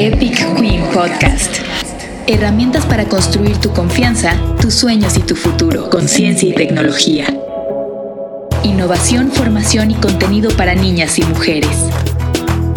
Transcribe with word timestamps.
Epic 0.00 0.54
Queen 0.54 0.80
Podcast. 0.94 1.56
Herramientas 2.28 2.86
para 2.86 3.06
construir 3.06 3.56
tu 3.56 3.72
confianza, 3.72 4.30
tus 4.60 4.74
sueños 4.74 5.16
y 5.16 5.22
tu 5.22 5.34
futuro 5.34 5.90
con 5.90 6.06
ciencia 6.06 6.48
y 6.48 6.52
tecnología. 6.54 7.26
Innovación, 8.62 9.32
formación 9.32 9.90
y 9.90 9.94
contenido 9.94 10.50
para 10.56 10.76
niñas 10.76 11.18
y 11.18 11.24
mujeres. 11.24 11.90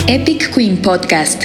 Epic 0.08 0.52
Queen 0.52 0.82
Podcast. 0.82 1.44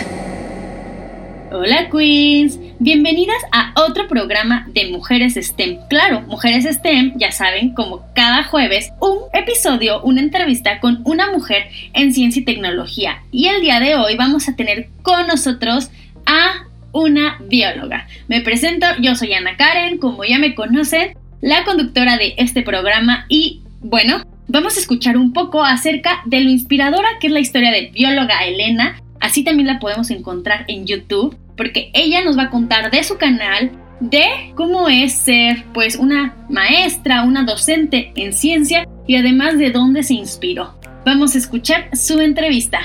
Hola 1.52 1.90
Queens, 1.90 2.58
bienvenidas 2.78 3.38
a 3.52 3.72
otro 3.76 4.06
programa 4.06 4.66
de 4.72 4.90
Mujeres 4.90 5.34
STEM. 5.34 5.78
Claro, 5.88 6.22
Mujeres 6.22 6.64
STEM, 6.64 7.14
ya 7.16 7.32
saben, 7.32 7.72
como 7.72 8.04
cada 8.14 8.44
jueves, 8.44 8.92
un 9.00 9.18
episodio, 9.32 10.02
una 10.02 10.20
entrevista 10.20 10.80
con 10.80 11.00
una 11.04 11.32
mujer 11.32 11.68
en 11.94 12.12
ciencia 12.12 12.42
y 12.42 12.44
tecnología. 12.44 13.22
Y 13.32 13.46
el 13.46 13.60
día 13.60 13.80
de 13.80 13.96
hoy 13.96 14.16
vamos 14.16 14.48
a 14.48 14.56
tener 14.56 14.88
con 15.02 15.26
nosotros 15.26 15.90
a 16.26 16.66
una 16.92 17.38
bióloga. 17.40 18.06
Me 18.28 18.42
presento, 18.42 18.86
yo 19.00 19.14
soy 19.14 19.32
Ana 19.32 19.56
Karen, 19.56 19.98
como 19.98 20.24
ya 20.24 20.38
me 20.38 20.54
conocen, 20.54 21.16
la 21.40 21.64
conductora 21.64 22.16
de 22.16 22.34
este 22.36 22.62
programa 22.62 23.26
y 23.28 23.60
bueno, 23.80 24.22
vamos 24.48 24.76
a 24.76 24.80
escuchar 24.80 25.16
un 25.16 25.32
poco 25.32 25.64
acerca 25.64 26.22
de 26.24 26.40
lo 26.40 26.50
inspiradora 26.50 27.08
que 27.20 27.28
es 27.28 27.32
la 27.32 27.40
historia 27.40 27.70
de 27.70 27.90
bióloga 27.92 28.44
Elena. 28.44 29.00
Así 29.20 29.44
también 29.44 29.66
la 29.66 29.78
podemos 29.78 30.10
encontrar 30.10 30.64
en 30.68 30.86
YouTube 30.86 31.36
porque 31.56 31.90
ella 31.94 32.22
nos 32.22 32.36
va 32.38 32.44
a 32.44 32.50
contar 32.50 32.90
de 32.90 33.02
su 33.02 33.16
canal, 33.16 33.70
de 34.00 34.52
cómo 34.54 34.88
es 34.88 35.12
ser 35.12 35.64
pues 35.72 35.96
una 35.96 36.36
maestra, 36.50 37.22
una 37.22 37.44
docente 37.44 38.12
en 38.14 38.32
ciencia 38.32 38.86
y 39.06 39.16
además 39.16 39.58
de 39.58 39.70
dónde 39.70 40.02
se 40.02 40.14
inspiró. 40.14 40.78
Vamos 41.04 41.34
a 41.34 41.38
escuchar 41.38 41.88
su 41.96 42.20
entrevista. 42.20 42.80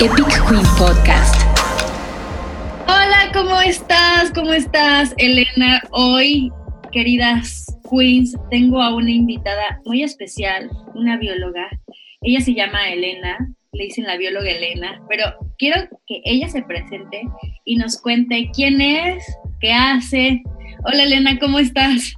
Epic 0.00 0.28
Queen 0.48 0.66
Podcast. 0.78 1.34
Hola, 2.86 3.30
¿cómo 3.32 3.60
estás? 3.60 4.30
¿Cómo 4.34 4.52
estás, 4.52 5.14
Elena? 5.16 5.82
Hoy, 5.90 6.52
queridas 6.92 7.66
Queens, 7.90 8.36
tengo 8.50 8.82
a 8.82 8.94
una 8.94 9.10
invitada 9.10 9.80
muy 9.86 10.02
especial, 10.02 10.70
una 10.94 11.16
bióloga. 11.16 11.68
Ella 12.20 12.40
se 12.40 12.54
llama 12.54 12.90
Elena, 12.90 13.38
le 13.72 13.84
dicen 13.84 14.04
la 14.04 14.16
bióloga 14.16 14.50
Elena, 14.50 15.00
pero 15.08 15.45
quiero 15.58 15.88
que 16.06 16.20
ella 16.24 16.48
se 16.48 16.62
presente 16.62 17.22
y 17.64 17.76
nos 17.76 18.00
cuente 18.00 18.50
quién 18.54 18.80
es, 18.80 19.24
qué 19.60 19.72
hace. 19.72 20.42
Hola 20.84 21.04
Elena, 21.04 21.38
¿cómo 21.38 21.58
estás? 21.58 22.14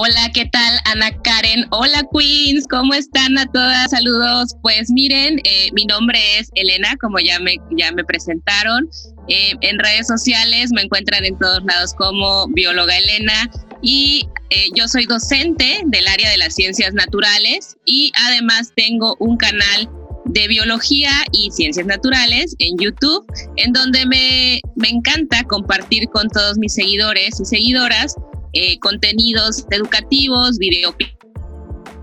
Hola, 0.00 0.30
¿qué 0.32 0.46
tal 0.46 0.78
Ana 0.84 1.10
Karen? 1.22 1.66
Hola 1.70 2.04
Queens, 2.12 2.68
¿cómo 2.68 2.94
están 2.94 3.36
a 3.36 3.46
todas? 3.46 3.90
Saludos. 3.90 4.54
Pues 4.62 4.90
miren, 4.90 5.40
eh, 5.42 5.70
mi 5.72 5.86
nombre 5.86 6.20
es 6.38 6.50
Elena, 6.54 6.96
como 7.00 7.18
ya 7.18 7.40
me, 7.40 7.56
ya 7.76 7.90
me 7.90 8.04
presentaron. 8.04 8.88
Eh, 9.28 9.54
en 9.60 9.78
redes 9.78 10.06
sociales 10.06 10.70
me 10.72 10.82
encuentran 10.82 11.24
en 11.24 11.36
todos 11.38 11.64
lados 11.64 11.94
como 11.94 12.46
bióloga 12.48 12.96
Elena 12.96 13.50
y 13.82 14.28
eh, 14.50 14.68
yo 14.74 14.86
soy 14.86 15.04
docente 15.04 15.82
del 15.86 16.06
área 16.06 16.30
de 16.30 16.38
las 16.38 16.54
ciencias 16.54 16.94
naturales 16.94 17.76
y 17.84 18.12
además 18.26 18.72
tengo 18.76 19.16
un 19.18 19.36
canal 19.36 19.90
de 20.28 20.48
biología 20.48 21.10
y 21.32 21.50
ciencias 21.50 21.86
naturales 21.86 22.54
en 22.58 22.76
YouTube, 22.78 23.24
en 23.56 23.72
donde 23.72 24.06
me, 24.06 24.60
me 24.76 24.88
encanta 24.88 25.42
compartir 25.44 26.08
con 26.08 26.28
todos 26.28 26.58
mis 26.58 26.74
seguidores 26.74 27.40
y 27.40 27.44
seguidoras 27.44 28.14
eh, 28.52 28.78
contenidos 28.78 29.66
educativos, 29.70 30.58
video 30.58 30.94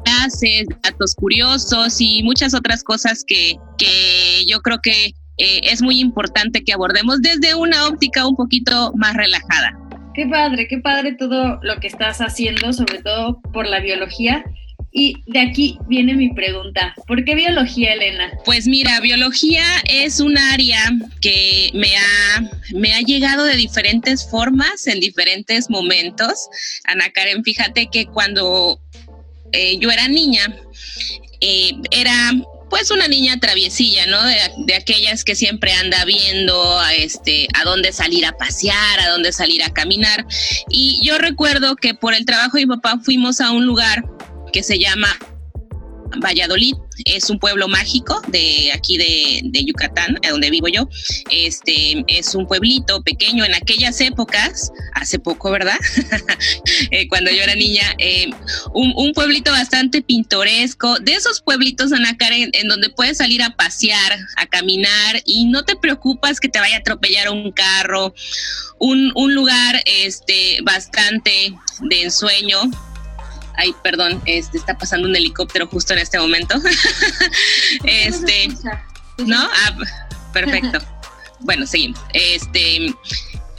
clases, 0.04 0.68
datos 0.84 1.16
curiosos 1.16 1.98
y 2.00 2.24
muchas 2.24 2.54
otras 2.54 2.84
cosas 2.84 3.24
que, 3.26 3.56
que 3.78 4.46
yo 4.48 4.60
creo 4.62 4.80
que 4.82 5.08
eh, 5.38 5.60
es 5.64 5.82
muy 5.82 6.00
importante 6.00 6.64
que 6.64 6.74
abordemos 6.74 7.22
desde 7.22 7.56
una 7.56 7.88
óptica 7.88 8.28
un 8.28 8.36
poquito 8.36 8.94
más 8.96 9.16
relajada. 9.16 9.78
Qué 10.14 10.28
padre, 10.28 10.68
qué 10.68 10.78
padre 10.78 11.14
todo 11.14 11.60
lo 11.62 11.80
que 11.80 11.88
estás 11.88 12.20
haciendo, 12.20 12.72
sobre 12.72 13.02
todo 13.02 13.42
por 13.52 13.68
la 13.68 13.82
biología 13.82 14.46
y 14.98 15.18
de 15.26 15.42
aquí 15.42 15.78
viene 15.90 16.16
mi 16.16 16.34
pregunta, 16.34 16.96
¿por 17.06 17.26
qué 17.26 17.36
biología, 17.36 17.92
Elena? 17.94 18.32
Pues 18.46 18.66
mira, 18.66 19.02
biología 19.02 19.66
es 19.90 20.22
un 20.22 20.38
área 20.38 20.90
que 21.20 21.70
me 21.74 21.98
ha, 21.98 22.50
me 22.74 22.94
ha 22.94 23.02
llegado 23.02 23.44
de 23.44 23.58
diferentes 23.58 24.26
formas, 24.26 24.88
en 24.88 25.02
diferentes 25.02 25.70
momentos. 25.70 26.48
Ana 26.86 27.10
Karen, 27.12 27.44
fíjate 27.44 27.90
que 27.92 28.06
cuando 28.06 28.80
eh, 29.52 29.78
yo 29.80 29.92
era 29.92 30.08
niña, 30.08 30.56
eh, 31.42 31.74
era 31.92 32.32
pues 32.70 32.90
una 32.90 33.10
niña 33.10 33.38
traviesilla, 33.38 34.06
¿no? 34.06 34.24
De, 34.24 34.38
de, 34.60 34.76
aquellas 34.76 35.26
que 35.26 35.36
siempre 35.36 35.74
anda 35.74 36.06
viendo 36.06 36.80
a 36.80 36.94
este 36.94 37.50
a 37.54 37.66
dónde 37.66 37.92
salir 37.92 38.26
a 38.26 38.38
pasear, 38.38 39.02
a 39.02 39.10
dónde 39.10 39.34
salir 39.34 39.62
a 39.62 39.74
caminar. 39.74 40.26
Y 40.70 41.02
yo 41.04 41.18
recuerdo 41.18 41.76
que 41.76 41.94
por 41.94 42.14
el 42.14 42.26
trabajo 42.26 42.58
de 42.58 42.66
mi 42.66 42.76
papá 42.76 42.98
fuimos 43.04 43.42
a 43.42 43.52
un 43.52 43.66
lugar 43.66 44.06
que 44.56 44.64
se 44.64 44.80
llama 44.80 45.10
Valladolid. 46.24 46.76
Es 47.04 47.30
un 47.30 47.40
pueblo 47.40 47.68
mágico 47.68 48.22
de 48.30 48.72
aquí 48.74 48.98
de, 48.98 49.42
de, 49.44 49.66
Yucatán, 49.66 50.18
donde 50.30 50.50
vivo 50.50 50.70
yo. 50.70 50.88
Este 51.30 52.06
es 52.08 52.34
un 52.36 52.48
pueblito 52.48 53.04
pequeño 53.04 53.44
en 53.44 53.54
aquellas 53.54 54.00
épocas, 54.00 54.72
hace 54.94 55.20
poco, 55.20 55.52
¿verdad? 55.52 55.78
eh, 56.92 57.10
cuando 57.10 57.32
yo 57.32 57.44
era 57.44 57.54
niña, 57.56 57.84
eh, 57.98 58.30
un, 58.74 58.94
un, 58.96 59.12
pueblito 59.12 59.52
bastante 59.52 60.02
pintoresco, 60.02 61.00
de 61.00 61.16
esos 61.16 61.42
pueblitos, 61.42 61.92
Ana 61.92 62.16
en 62.22 62.68
donde 62.70 62.90
puedes 62.92 63.18
salir 63.18 63.44
a 63.44 63.58
pasear, 63.58 64.18
a 64.38 64.46
caminar 64.46 65.22
y 65.26 65.48
no 65.48 65.66
te 65.66 65.76
preocupas 65.76 66.40
que 66.40 66.48
te 66.48 66.60
vaya 66.60 66.78
a 66.78 66.80
atropellar 66.80 67.30
un 67.30 67.52
carro. 67.52 68.14
Un, 68.80 69.12
un 69.16 69.34
lugar 69.34 69.82
este, 69.86 70.60
bastante 70.64 71.54
de 71.82 72.04
ensueño, 72.04 72.70
ay, 73.58 73.76
perdón, 73.84 74.22
este, 74.26 74.58
está 74.58 74.78
pasando 74.78 75.08
un 75.08 75.16
helicóptero 75.16 75.68
justo 75.68 75.94
en 75.94 76.00
este 76.00 76.20
momento. 76.20 76.56
este, 77.84 78.50
¿no? 79.18 79.38
Ah, 79.38 79.78
perfecto. 80.34 80.80
bueno, 81.40 81.66
seguimos. 81.66 82.00
Este, 82.14 82.94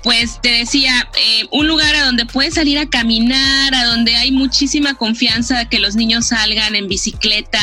pues 0.06 0.40
te 0.40 0.50
decía, 0.50 1.10
eh, 1.20 1.48
un 1.50 1.66
lugar 1.66 1.96
a 1.96 2.04
donde 2.04 2.26
puedes 2.26 2.54
salir 2.54 2.78
a 2.78 2.88
caminar, 2.88 3.74
a 3.74 3.86
donde 3.86 4.14
hay 4.14 4.30
muchísima 4.30 4.94
confianza 4.94 5.64
que 5.64 5.80
los 5.80 5.96
niños 5.96 6.26
salgan 6.26 6.76
en 6.76 6.86
bicicleta 6.86 7.58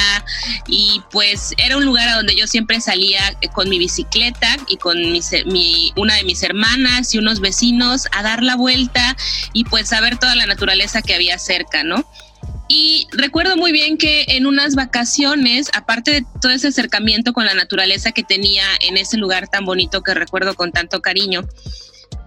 y 0.68 1.02
pues 1.10 1.54
era 1.56 1.78
un 1.78 1.86
lugar 1.86 2.10
a 2.10 2.16
donde 2.16 2.36
yo 2.36 2.46
siempre 2.46 2.82
salía 2.82 3.22
con 3.54 3.70
mi 3.70 3.80
bicicleta 3.80 4.58
y 4.68 4.76
con 4.76 4.98
mi, 5.00 5.94
una 5.96 6.16
de 6.16 6.26
mis 6.26 6.44
hermanas 6.44 7.16
y 7.16 7.18
unos 7.18 7.40
vecinos 7.40 8.10
a 8.12 8.24
dar 8.24 8.44
la 8.44 8.58
vuelta 8.58 9.16
y 9.54 9.64
pues 9.64 9.94
a 9.94 10.02
ver 10.02 10.18
toda 10.18 10.36
la 10.36 10.46
naturaleza 10.46 11.02
que 11.02 11.16
había 11.16 11.40
cerca, 11.40 11.86
¿no? 11.86 12.06
Y 12.68 13.08
recuerdo 13.12 13.56
muy 13.56 13.72
bien 13.72 13.98
que 13.98 14.26
en 14.28 14.48
unas 14.48 14.76
vacaciones, 14.76 15.70
aparte 15.74 16.12
de 16.12 16.26
todo 16.42 16.52
ese 16.52 16.68
acercamiento 16.68 17.32
con 17.32 17.46
la 17.46 17.54
naturaleza 17.54 18.12
que 18.12 18.24
tenía 18.24 18.66
en 18.82 18.98
ese 18.98 19.16
lugar 19.16 19.48
tan 19.48 19.64
bonito 19.64 20.02
que 20.02 20.14
recuerdo 20.14 20.56
con 20.56 20.74
tanto 20.74 21.02
cariño, 21.02 21.48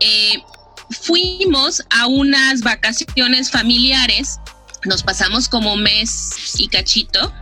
eh, 0.01 0.43
fuimos 0.91 1.83
a 1.91 2.07
unas 2.07 2.61
vacaciones 2.61 3.51
familiares, 3.51 4.39
nos 4.85 5.03
pasamos 5.03 5.49
como 5.49 5.77
mes 5.77 6.55
y 6.59 6.69
cachito 6.69 7.33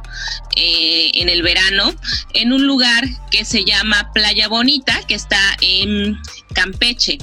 eh, 0.57 1.11
en 1.15 1.29
el 1.29 1.43
verano 1.43 1.95
en 2.35 2.53
un 2.53 2.67
lugar 2.67 3.05
que 3.31 3.45
se 3.45 3.65
llama 3.65 4.11
Playa 4.13 4.49
Bonita, 4.49 5.01
que 5.07 5.15
está 5.15 5.41
en 5.61 6.17
Campeche. 6.55 7.19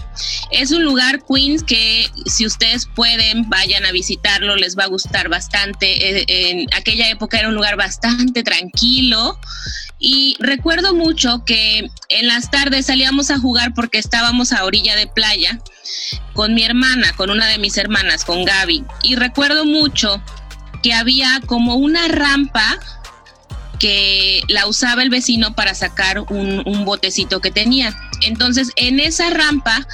Es 0.51 0.71
un 0.71 0.83
lugar, 0.83 1.21
Queens, 1.27 1.63
que 1.63 2.07
si 2.25 2.45
ustedes 2.45 2.87
pueden, 2.95 3.49
vayan 3.49 3.85
a 3.85 3.91
visitarlo, 3.91 4.55
les 4.55 4.77
va 4.77 4.83
a 4.83 4.87
gustar 4.87 5.29
bastante. 5.29 6.19
Eh, 6.19 6.25
en 6.27 6.67
aquella 6.73 7.09
época 7.09 7.39
era 7.39 7.47
un 7.47 7.55
lugar 7.55 7.77
bastante 7.77 8.43
tranquilo. 8.43 9.39
Y 10.03 10.35
recuerdo 10.39 10.95
mucho 10.95 11.43
que 11.45 11.87
en 12.09 12.27
las 12.27 12.49
tardes 12.49 12.87
salíamos 12.87 13.29
a 13.29 13.37
jugar 13.37 13.73
porque 13.75 13.99
estábamos 13.99 14.51
a 14.51 14.65
orilla 14.65 14.95
de 14.95 15.05
playa 15.05 15.59
con 16.33 16.55
mi 16.55 16.63
hermana, 16.63 17.13
con 17.15 17.29
una 17.29 17.47
de 17.47 17.59
mis 17.59 17.77
hermanas, 17.77 18.25
con 18.25 18.43
Gaby. 18.43 18.83
Y 19.03 19.15
recuerdo 19.15 19.63
mucho 19.63 20.21
que 20.81 20.93
había 20.93 21.41
como 21.45 21.75
una 21.75 22.07
rampa 22.07 22.79
que 23.79 24.43
la 24.47 24.67
usaba 24.67 25.01
el 25.01 25.09
vecino 25.09 25.55
para 25.55 25.73
sacar 25.73 26.19
un, 26.19 26.61
un 26.67 26.85
botecito 26.85 27.39
que 27.39 27.49
tenía. 27.49 27.95
Entonces, 28.21 28.69
en 28.75 28.99
esa 28.99 29.31
rampa 29.31 29.87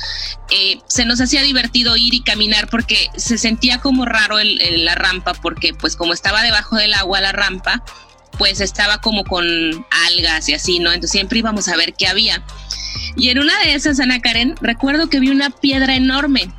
eh, 0.51 0.80
se 0.88 1.06
nos 1.06 1.22
hacía 1.22 1.42
divertido 1.42 1.95
ir 1.95 2.13
y 2.13 2.22
caminar 2.22 2.68
porque 2.68 3.10
se 3.16 3.38
sentía 3.38 3.80
como 3.80 4.04
raro 4.04 4.39
el, 4.39 4.62
el, 4.62 4.84
la 4.84 4.95
rampa, 4.95 5.34
porque 5.36 5.74
pues 5.74 5.95
como 5.95 6.12
estaba 6.12 6.44
debajo 6.44 6.75
del 6.75 6.94
agua 6.94 7.22
la 7.22 7.31
rampa, 7.31 7.81
pues 8.38 8.60
estaba 8.60 9.00
como 9.00 9.24
con 9.24 9.45
algas 10.07 10.50
y 10.50 10.54
así, 10.54 10.80
¿no? 10.80 10.90
Entonces 10.92 11.12
siempre 11.12 11.40
íbamos 11.40 11.69
a 11.69 11.78
ver 11.78 11.94
qué 11.94 12.07
había. 12.07 12.44
Y 13.16 13.30
en 13.30 13.40
una 13.40 13.57
de 13.60 13.74
esas, 13.74 14.01
Ana 14.01 14.19
Karen, 14.19 14.56
recuerdo 14.60 15.07
que 15.10 15.22
vi 15.22 15.30
una 15.30 15.50
piedra 15.50 15.95
enorme, 15.95 16.51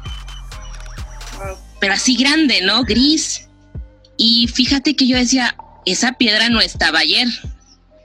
pero 1.78 1.94
así 1.94 2.16
grande, 2.16 2.62
¿no? 2.62 2.84
Gris. 2.84 3.47
Y 4.18 4.48
fíjate 4.48 4.94
que 4.94 5.06
yo 5.06 5.16
decía, 5.16 5.56
esa 5.86 6.12
piedra 6.12 6.50
no 6.50 6.60
estaba 6.60 6.98
ayer. 6.98 7.28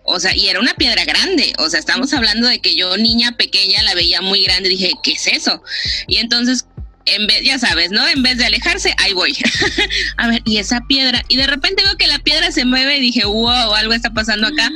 O 0.06 0.20
sea, 0.20 0.36
y 0.36 0.48
era 0.48 0.60
una 0.60 0.76
piedra 0.76 1.04
grande. 1.06 1.54
O 1.58 1.70
sea, 1.70 1.80
estamos 1.80 2.14
hablando 2.14 2.48
de 2.48 2.60
que 2.60 2.76
yo, 2.76 2.96
niña 2.98 3.36
pequeña, 3.36 3.82
la 3.84 3.96
veía 3.96 4.22
muy 4.22 4.44
grande. 4.44 4.70
Dije, 4.70 4.92
¿qué 5.04 5.14
es 5.14 5.28
eso? 5.28 5.62
Y 6.08 6.18
entonces, 6.18 6.66
en 7.06 7.26
vez, 7.26 7.42
ya 7.44 7.58
sabes, 7.58 7.92
¿no? 7.92 8.08
En 8.08 8.22
vez 8.22 8.38
de 8.38 8.46
alejarse, 8.46 8.94
ahí 9.00 9.14
voy. 9.14 9.36
a 10.18 10.28
ver, 10.28 10.42
y 10.46 10.58
esa 10.58 10.82
piedra. 10.88 11.24
Y 11.30 11.38
de 11.38 11.48
repente 11.48 11.84
veo 11.84 11.98
que 11.98 12.08
la 12.08 12.20
piedra 12.20 12.52
se 12.52 12.66
mueve 12.66 12.98
y 12.98 13.02
dije, 13.02 13.26
wow, 13.26 13.74
algo 13.74 13.94
está 13.94 14.14
pasando 14.14 14.48
acá. 14.48 14.70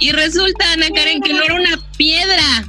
Y 0.00 0.12
resulta, 0.12 0.72
Ana 0.72 0.90
Karen, 0.94 1.22
que 1.22 1.32
no 1.32 1.42
era 1.42 1.54
una 1.54 1.78
piedra. 1.96 2.68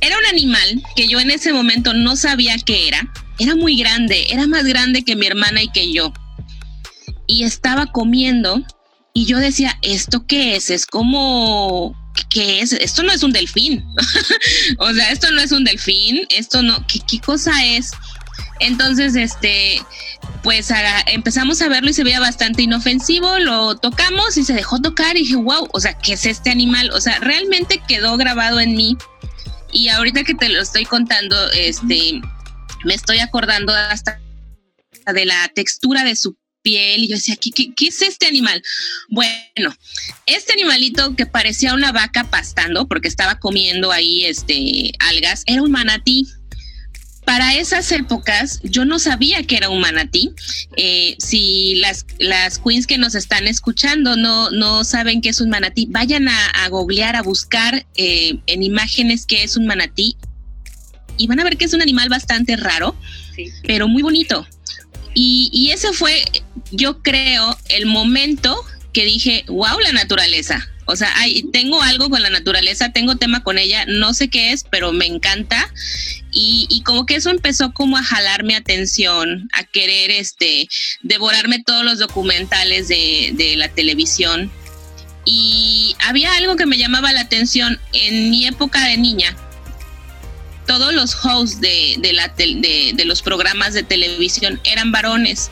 Era 0.00 0.16
un 0.16 0.26
animal 0.26 0.82
que 0.96 1.08
yo 1.08 1.20
en 1.20 1.30
ese 1.30 1.52
momento 1.52 1.92
no 1.92 2.16
sabía 2.16 2.56
qué 2.64 2.88
era. 2.88 3.12
Era 3.38 3.54
muy 3.54 3.76
grande, 3.76 4.26
era 4.30 4.46
más 4.46 4.64
grande 4.64 5.04
que 5.04 5.16
mi 5.16 5.26
hermana 5.26 5.62
y 5.62 5.68
que 5.68 5.92
yo. 5.92 6.12
Y 7.28 7.44
estaba 7.44 7.86
comiendo 7.86 8.64
y 9.12 9.26
yo 9.26 9.38
decía, 9.38 9.78
¿esto 9.82 10.26
qué 10.26 10.56
es? 10.56 10.70
Es 10.70 10.86
como, 10.86 11.94
¿qué 12.30 12.60
es? 12.60 12.72
Esto 12.72 13.02
no 13.02 13.12
es 13.12 13.22
un 13.22 13.32
delfín. 13.32 13.84
o 14.78 14.92
sea, 14.92 15.10
esto 15.10 15.30
no 15.30 15.40
es 15.40 15.52
un 15.52 15.64
delfín, 15.64 16.26
esto 16.30 16.62
no, 16.62 16.86
¿qué, 16.86 17.20
cosa 17.20 17.64
es? 17.64 17.90
Entonces, 18.60 19.14
este, 19.14 19.82
pues 20.42 20.72
empezamos 21.06 21.60
a 21.62 21.68
verlo 21.68 21.90
y 21.90 21.94
se 21.94 22.04
veía 22.04 22.20
bastante 22.20 22.62
inofensivo, 22.62 23.38
lo 23.38 23.76
tocamos 23.76 24.36
y 24.36 24.44
se 24.44 24.54
dejó 24.54 24.80
tocar 24.80 25.16
y 25.16 25.20
dije, 25.20 25.36
wow, 25.36 25.68
o 25.72 25.80
sea, 25.80 25.94
¿qué 25.94 26.14
es 26.14 26.26
este 26.26 26.50
animal? 26.50 26.90
O 26.90 27.00
sea, 27.00 27.18
realmente 27.18 27.82
quedó 27.86 28.16
grabado 28.16 28.60
en 28.60 28.74
mí 28.74 28.96
y 29.72 29.88
ahorita 29.88 30.24
que 30.24 30.34
te 30.34 30.48
lo 30.48 30.60
estoy 30.62 30.84
contando, 30.84 31.36
este, 31.52 32.20
me 32.84 32.94
estoy 32.94 33.18
acordando 33.18 33.72
hasta 33.74 34.20
de 35.12 35.24
la 35.24 35.48
textura 35.54 36.04
de 36.04 36.16
su 36.16 36.36
piel 36.68 37.04
y 37.04 37.08
yo 37.08 37.16
decía, 37.16 37.36
¿qué, 37.36 37.50
qué, 37.50 37.86
es 37.86 38.02
este 38.02 38.26
animal? 38.26 38.62
Bueno, 39.08 39.74
este 40.26 40.52
animalito 40.52 41.16
que 41.16 41.24
parecía 41.24 41.72
una 41.72 41.92
vaca 41.92 42.24
pastando 42.24 42.86
porque 42.86 43.08
estaba 43.08 43.38
comiendo 43.38 43.90
ahí 43.90 44.26
este, 44.26 44.92
algas, 44.98 45.44
era 45.46 45.62
un 45.62 45.70
manatí. 45.70 46.26
Para 47.24 47.54
esas 47.54 47.90
épocas 47.92 48.60
yo 48.62 48.84
no 48.84 48.98
sabía 48.98 49.42
que 49.44 49.56
era 49.56 49.70
un 49.70 49.80
manatí. 49.80 50.30
Eh, 50.76 51.16
si 51.18 51.76
las, 51.76 52.04
las 52.18 52.58
queens 52.58 52.86
que 52.86 52.98
nos 52.98 53.14
están 53.14 53.46
escuchando 53.46 54.16
no, 54.16 54.50
no 54.50 54.84
saben 54.84 55.22
que 55.22 55.30
es 55.30 55.40
un 55.40 55.48
manatí, 55.48 55.86
vayan 55.88 56.28
a, 56.28 56.48
a 56.50 56.68
googlear, 56.68 57.16
a 57.16 57.22
buscar 57.22 57.86
eh, 57.96 58.38
en 58.46 58.62
imágenes 58.62 59.24
qué 59.24 59.42
es 59.42 59.56
un 59.56 59.64
manatí 59.64 60.18
y 61.16 61.26
van 61.26 61.40
a 61.40 61.44
ver 61.44 61.56
que 61.56 61.64
es 61.64 61.72
un 61.72 61.82
animal 61.82 62.08
bastante 62.10 62.56
raro, 62.56 62.94
pero 63.64 63.88
muy 63.88 64.02
bonito. 64.02 64.46
Y, 65.14 65.50
y 65.52 65.70
ese 65.70 65.92
fue, 65.92 66.24
yo 66.70 67.02
creo, 67.02 67.56
el 67.68 67.86
momento 67.86 68.56
que 68.92 69.04
dije, 69.04 69.44
wow, 69.48 69.78
la 69.80 69.92
naturaleza. 69.92 70.68
O 70.90 70.96
sea, 70.96 71.12
hay, 71.18 71.42
tengo 71.52 71.82
algo 71.82 72.08
con 72.08 72.22
la 72.22 72.30
naturaleza, 72.30 72.92
tengo 72.92 73.16
tema 73.16 73.42
con 73.42 73.58
ella, 73.58 73.84
no 73.86 74.14
sé 74.14 74.28
qué 74.28 74.52
es, 74.52 74.64
pero 74.64 74.90
me 74.92 75.04
encanta. 75.06 75.70
Y, 76.32 76.66
y, 76.70 76.82
como 76.82 77.04
que 77.04 77.16
eso 77.16 77.28
empezó 77.28 77.72
como 77.72 77.98
a 77.98 78.02
jalar 78.02 78.42
mi 78.42 78.54
atención, 78.54 79.48
a 79.52 79.64
querer 79.64 80.10
este, 80.10 80.68
devorarme 81.02 81.62
todos 81.62 81.84
los 81.84 81.98
documentales 81.98 82.88
de, 82.88 83.32
de 83.34 83.56
la 83.56 83.68
televisión. 83.68 84.50
Y 85.26 85.94
había 86.00 86.34
algo 86.36 86.56
que 86.56 86.64
me 86.64 86.78
llamaba 86.78 87.12
la 87.12 87.20
atención 87.20 87.78
en 87.92 88.30
mi 88.30 88.46
época 88.46 88.82
de 88.86 88.96
niña, 88.96 89.36
todos 90.68 90.92
los 90.94 91.24
hosts 91.24 91.60
de, 91.60 91.96
de, 91.98 92.12
la 92.12 92.28
de, 92.28 92.92
de, 92.94 93.04
los 93.04 93.22
programas 93.22 93.74
de 93.74 93.82
televisión 93.82 94.60
eran 94.62 94.92
varones. 94.92 95.50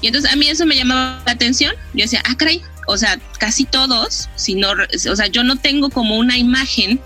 Y 0.00 0.06
entonces 0.06 0.30
a 0.30 0.36
mí 0.36 0.46
eso 0.46 0.64
me 0.66 0.76
llamaba 0.76 1.20
la 1.26 1.32
atención. 1.32 1.74
Yo 1.94 2.02
decía, 2.04 2.22
ah, 2.24 2.36
caray, 2.36 2.62
o 2.86 2.96
sea, 2.96 3.18
casi 3.38 3.64
todos, 3.64 4.28
si 4.36 4.54
no, 4.54 4.68
o 4.70 5.16
sea, 5.16 5.26
yo 5.26 5.42
no 5.42 5.56
tengo 5.56 5.90
como 5.90 6.16
una 6.18 6.38
imagen 6.38 7.00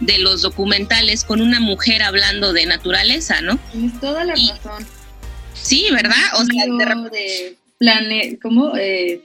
de 0.00 0.18
los 0.18 0.42
documentales 0.42 1.24
con 1.24 1.40
una 1.40 1.60
mujer 1.60 2.02
hablando 2.02 2.52
de 2.52 2.66
naturaleza, 2.66 3.40
¿no? 3.40 3.58
Tienes 3.70 3.98
toda 4.00 4.24
la 4.24 4.34
razón. 4.34 4.86
Sí, 5.54 5.86
¿verdad? 5.92 6.16
O 6.34 6.44
sea, 6.44 6.64
de, 6.66 7.10
de 7.10 7.56
plane, 7.78 8.38
¿cómo? 8.42 8.76
Eh, 8.76 9.22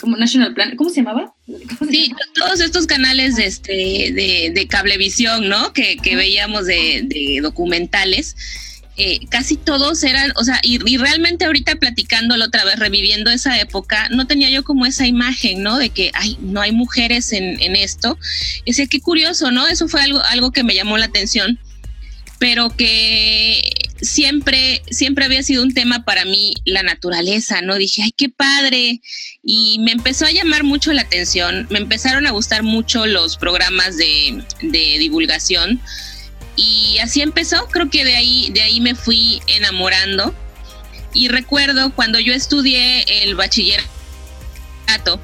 como 0.00 0.16
National 0.16 0.54
Plan, 0.54 0.76
¿cómo 0.76 0.90
se 0.90 0.96
llamaba? 0.96 1.34
sí, 1.90 2.12
todos 2.34 2.60
estos 2.60 2.86
canales 2.86 3.36
de, 3.36 3.46
este, 3.46 3.72
de, 3.72 4.52
de 4.54 4.66
cablevisión, 4.68 5.48
¿no? 5.48 5.72
Que, 5.72 5.96
que 5.96 6.16
veíamos 6.16 6.66
de, 6.66 7.02
de 7.04 7.40
documentales. 7.42 8.36
Eh, 8.98 9.20
casi 9.28 9.58
todos 9.58 10.02
eran, 10.04 10.32
o 10.36 10.44
sea, 10.44 10.58
y, 10.62 10.78
y, 10.90 10.96
realmente 10.96 11.44
ahorita 11.44 11.76
platicándolo 11.76 12.46
otra 12.46 12.64
vez, 12.64 12.78
reviviendo 12.78 13.30
esa 13.30 13.60
época, 13.60 14.08
no 14.08 14.26
tenía 14.26 14.48
yo 14.48 14.64
como 14.64 14.86
esa 14.86 15.06
imagen, 15.06 15.62
¿no? 15.62 15.76
De 15.76 15.90
que 15.90 16.10
ay, 16.14 16.38
no 16.40 16.62
hay 16.62 16.72
mujeres 16.72 17.32
en, 17.32 17.60
en 17.60 17.76
esto. 17.76 18.18
Y 18.64 18.70
decía, 18.70 18.86
qué 18.86 19.00
curioso, 19.00 19.50
¿no? 19.50 19.66
Eso 19.68 19.86
fue 19.86 20.00
algo, 20.00 20.22
algo 20.22 20.50
que 20.50 20.64
me 20.64 20.74
llamó 20.74 20.96
la 20.96 21.06
atención, 21.06 21.58
pero 22.38 22.70
que 22.70 23.90
siempre, 24.00 24.82
siempre 24.90 25.24
había 25.24 25.42
sido 25.42 25.62
un 25.62 25.72
tema 25.72 26.04
para 26.04 26.24
mí 26.24 26.54
la 26.64 26.82
naturaleza, 26.82 27.62
¿no? 27.62 27.76
Dije, 27.76 28.02
ay, 28.02 28.12
qué 28.16 28.28
padre. 28.28 29.00
Y 29.42 29.78
me 29.80 29.92
empezó 29.92 30.26
a 30.26 30.30
llamar 30.30 30.64
mucho 30.64 30.92
la 30.92 31.02
atención, 31.02 31.66
me 31.70 31.78
empezaron 31.78 32.26
a 32.26 32.30
gustar 32.32 32.62
mucho 32.62 33.06
los 33.06 33.36
programas 33.36 33.96
de, 33.96 34.42
de 34.62 34.98
divulgación. 34.98 35.80
Y 36.56 36.98
así 36.98 37.20
empezó, 37.20 37.66
creo 37.68 37.90
que 37.90 38.04
de 38.04 38.16
ahí, 38.16 38.50
de 38.52 38.62
ahí 38.62 38.80
me 38.80 38.94
fui 38.94 39.40
enamorando. 39.46 40.34
Y 41.12 41.28
recuerdo 41.28 41.94
cuando 41.94 42.18
yo 42.18 42.34
estudié 42.34 43.22
el 43.22 43.34
bachillerato, 43.36 43.96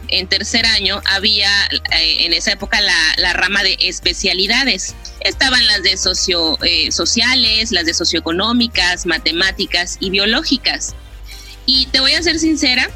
en 0.08 0.26
tercer 0.26 0.66
año 0.66 1.00
había 1.04 1.50
eh, 1.66 2.24
en 2.24 2.32
esa 2.32 2.52
época 2.52 2.80
la, 2.80 3.14
la, 3.18 3.32
rama 3.32 3.62
de 3.62 3.76
especialidades. 3.80 4.94
Estaban 5.24 5.64
las 5.66 5.82
de 5.82 5.96
socio, 5.96 6.58
eh, 6.62 6.90
sociales, 6.92 7.72
las 7.72 7.86
de 7.86 7.94
socioeconómicas, 7.94 9.06
matemáticas 9.06 9.96
y 10.00 10.10
biológicas. 10.10 10.94
Y 11.66 11.86
te 11.86 12.00
voy 12.00 12.12
a 12.12 12.22
ser 12.22 12.38
sincera, 12.38 12.90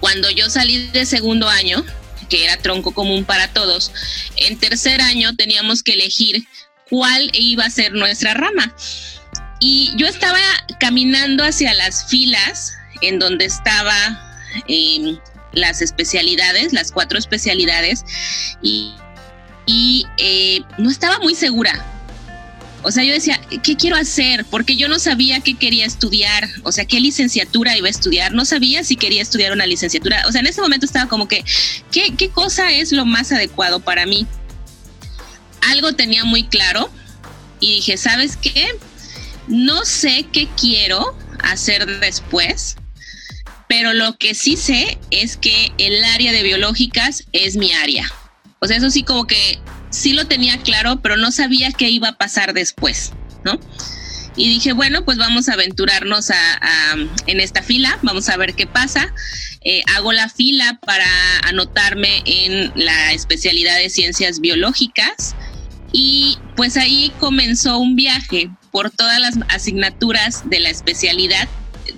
cuando 0.00 0.30
yo 0.30 0.48
salí 0.48 0.88
de 0.88 1.06
segundo 1.06 1.48
año, 1.48 1.84
que 2.28 2.44
era 2.44 2.56
tronco 2.56 2.92
común 2.92 3.24
para 3.24 3.48
todos, 3.52 3.92
en 4.36 4.58
tercer 4.58 5.00
año 5.00 5.34
teníamos 5.34 5.82
que 5.82 5.94
elegir 5.94 6.46
cuál 6.88 7.30
iba 7.34 7.64
a 7.64 7.70
ser 7.70 7.92
nuestra 7.92 8.34
rama. 8.34 8.74
Y 9.60 9.92
yo 9.96 10.06
estaba 10.06 10.38
caminando 10.78 11.44
hacia 11.44 11.74
las 11.74 12.08
filas 12.08 12.72
en 13.02 13.18
donde 13.18 13.44
estaba 13.44 14.40
eh, 14.68 15.18
las 15.52 15.82
especialidades, 15.82 16.72
las 16.72 16.92
cuatro 16.92 17.18
especialidades, 17.18 18.04
y, 18.62 18.94
y 19.66 20.06
eh, 20.18 20.60
no 20.78 20.90
estaba 20.90 21.18
muy 21.18 21.34
segura. 21.34 21.84
O 22.82 22.90
sea, 22.90 23.04
yo 23.04 23.12
decía, 23.12 23.38
¿qué 23.62 23.76
quiero 23.76 23.96
hacer? 23.96 24.46
Porque 24.46 24.76
yo 24.76 24.88
no 24.88 24.98
sabía 24.98 25.40
qué 25.40 25.54
quería 25.54 25.84
estudiar, 25.84 26.48
o 26.62 26.72
sea, 26.72 26.86
qué 26.86 26.98
licenciatura 26.98 27.76
iba 27.76 27.88
a 27.88 27.90
estudiar, 27.90 28.32
no 28.32 28.46
sabía 28.46 28.84
si 28.84 28.96
quería 28.96 29.20
estudiar 29.20 29.52
una 29.52 29.66
licenciatura, 29.66 30.24
o 30.26 30.32
sea, 30.32 30.40
en 30.40 30.46
ese 30.46 30.62
momento 30.62 30.86
estaba 30.86 31.06
como 31.06 31.28
que, 31.28 31.44
¿qué, 31.92 32.14
qué 32.16 32.30
cosa 32.30 32.72
es 32.72 32.92
lo 32.92 33.04
más 33.04 33.32
adecuado 33.32 33.80
para 33.80 34.06
mí? 34.06 34.26
Algo 35.70 35.92
tenía 35.92 36.24
muy 36.24 36.44
claro 36.44 36.90
y 37.60 37.74
dije, 37.76 37.98
¿sabes 37.98 38.38
qué? 38.38 38.68
No 39.46 39.84
sé 39.84 40.26
qué 40.32 40.48
quiero 40.58 41.14
hacer 41.42 42.00
después, 42.00 42.76
pero 43.68 43.92
lo 43.92 44.16
que 44.16 44.34
sí 44.34 44.56
sé 44.56 44.98
es 45.10 45.36
que 45.36 45.72
el 45.76 46.02
área 46.04 46.32
de 46.32 46.42
biológicas 46.42 47.24
es 47.32 47.56
mi 47.56 47.72
área. 47.72 48.10
O 48.60 48.66
sea, 48.66 48.76
eso 48.76 48.90
sí 48.90 49.02
como 49.02 49.26
que 49.26 49.58
sí 49.90 50.12
lo 50.12 50.26
tenía 50.26 50.58
claro, 50.58 51.00
pero 51.02 51.16
no 51.16 51.32
sabía 51.32 51.72
qué 51.72 51.88
iba 51.88 52.08
a 52.08 52.18
pasar 52.18 52.52
después, 52.52 53.12
¿no? 53.44 53.58
Y 54.36 54.48
dije, 54.48 54.72
bueno, 54.72 55.04
pues 55.04 55.18
vamos 55.18 55.48
a 55.48 55.54
aventurarnos 55.54 56.30
a, 56.30 56.34
a, 56.36 56.94
en 57.26 57.40
esta 57.40 57.62
fila, 57.62 57.98
vamos 58.02 58.28
a 58.28 58.36
ver 58.36 58.54
qué 58.54 58.66
pasa. 58.66 59.12
Eh, 59.62 59.82
hago 59.94 60.12
la 60.12 60.28
fila 60.28 60.78
para 60.86 61.06
anotarme 61.42 62.22
en 62.24 62.72
la 62.76 63.12
especialidad 63.12 63.76
de 63.76 63.90
ciencias 63.90 64.40
biológicas 64.40 65.34
y 65.92 66.38
pues 66.56 66.76
ahí 66.76 67.12
comenzó 67.18 67.78
un 67.78 67.96
viaje 67.96 68.50
por 68.70 68.90
todas 68.90 69.20
las 69.20 69.34
asignaturas 69.48 70.48
de 70.48 70.60
la 70.60 70.70
especialidad 70.70 71.48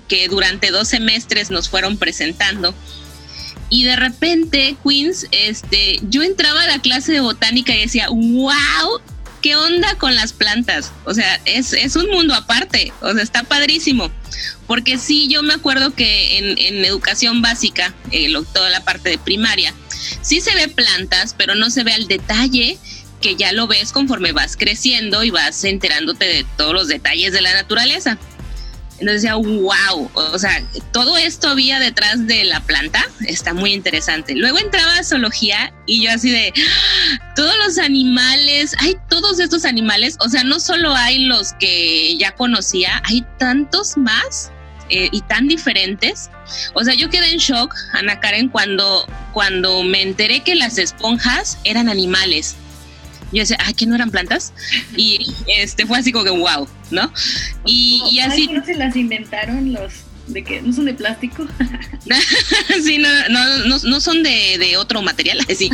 que 0.07 0.27
durante 0.27 0.71
dos 0.71 0.89
semestres 0.89 1.51
nos 1.51 1.69
fueron 1.69 1.97
presentando. 1.97 2.73
Y 3.73 3.81
de 3.81 3.95
repente, 3.95 4.77
Queens, 4.87 5.25
este, 5.31 5.99
yo 6.03 6.21
entraba 6.21 6.61
a 6.61 6.67
la 6.67 6.77
clase 6.77 7.11
de 7.11 7.21
botánica 7.21 7.75
y 7.75 7.81
decía, 7.81 8.07
wow, 8.07 9.01
¿qué 9.41 9.55
onda 9.55 9.95
con 9.95 10.13
las 10.13 10.31
plantas? 10.31 10.91
O 11.05 11.15
sea, 11.15 11.41
es, 11.45 11.73
es 11.73 11.95
un 11.95 12.07
mundo 12.11 12.35
aparte, 12.35 12.93
o 13.01 13.11
sea, 13.11 13.23
está 13.23 13.41
padrísimo. 13.41 14.11
Porque 14.67 14.99
sí, 14.99 15.27
yo 15.27 15.41
me 15.41 15.55
acuerdo 15.55 15.95
que 15.95 16.37
en, 16.37 16.59
en 16.59 16.85
educación 16.85 17.41
básica, 17.41 17.95
eh, 18.11 18.29
lo, 18.29 18.43
toda 18.43 18.69
la 18.69 18.83
parte 18.85 19.09
de 19.09 19.17
primaria, 19.17 19.73
sí 20.21 20.39
se 20.39 20.53
ve 20.53 20.67
plantas, 20.67 21.33
pero 21.35 21.55
no 21.55 21.71
se 21.71 21.83
ve 21.83 21.93
al 21.93 22.07
detalle 22.07 22.77
que 23.21 23.35
ya 23.37 23.53
lo 23.53 23.65
ves 23.65 23.91
conforme 23.91 24.33
vas 24.33 24.55
creciendo 24.55 25.23
y 25.23 25.31
vas 25.31 25.63
enterándote 25.63 26.25
de 26.25 26.45
todos 26.57 26.73
los 26.73 26.87
detalles 26.89 27.33
de 27.33 27.41
la 27.41 27.55
naturaleza. 27.55 28.19
Entonces 28.99 29.23
decía, 29.23 29.35
wow, 29.35 30.09
o 30.13 30.39
sea, 30.39 30.63
todo 30.91 31.17
esto 31.17 31.49
había 31.49 31.79
detrás 31.79 32.25
de 32.27 32.45
la 32.45 32.59
planta, 32.61 33.05
está 33.27 33.53
muy 33.53 33.73
interesante. 33.73 34.35
Luego 34.35 34.59
entraba 34.59 34.97
a 34.97 35.03
zoología 35.03 35.73
y 35.87 36.03
yo 36.03 36.11
así 36.11 36.29
de, 36.29 36.53
¡Ah! 36.55 37.33
todos 37.35 37.53
los 37.65 37.79
animales, 37.79 38.75
hay 38.79 38.95
todos 39.09 39.39
estos 39.39 39.65
animales, 39.65 40.15
o 40.19 40.29
sea, 40.29 40.43
no 40.43 40.59
solo 40.59 40.93
hay 40.93 41.25
los 41.25 41.53
que 41.53 42.15
ya 42.17 42.33
conocía, 42.35 43.01
hay 43.05 43.25
tantos 43.39 43.97
más 43.97 44.51
eh, 44.89 45.09
y 45.11 45.21
tan 45.21 45.47
diferentes. 45.47 46.29
O 46.73 46.83
sea, 46.83 46.93
yo 46.93 47.09
quedé 47.09 47.31
en 47.31 47.39
shock, 47.39 47.73
Ana 47.93 48.19
Karen, 48.19 48.49
cuando, 48.49 49.07
cuando 49.31 49.83
me 49.83 50.01
enteré 50.01 50.41
que 50.41 50.55
las 50.55 50.77
esponjas 50.77 51.57
eran 51.63 51.89
animales. 51.89 52.55
Yo 53.33 53.39
decía, 53.39 53.57
ah, 53.59 53.73
que 53.73 53.85
no 53.85 53.95
eran 53.95 54.11
plantas. 54.11 54.53
Y 54.95 55.33
este 55.47 55.85
fue 55.85 55.97
así 55.97 56.11
como 56.11 56.25
que 56.25 56.31
wow, 56.31 56.67
¿no? 56.91 57.11
Y, 57.65 58.19
así. 58.19 58.47
¿No 58.47 58.63
se 58.63 58.75
las 58.75 58.95
inventaron 58.95 59.73
los 59.73 59.91
de 60.27 60.43
que 60.43 60.61
no 60.61 60.71
son 60.71 60.85
de 60.85 60.93
plástico? 60.93 61.45
sí, 62.83 62.97
no, 62.97 63.09
no, 63.29 63.79
no, 63.79 63.99
son 63.99 64.23
de, 64.23 64.75
otro 64.77 65.01
material. 65.01 65.39
Sí. 65.57 65.69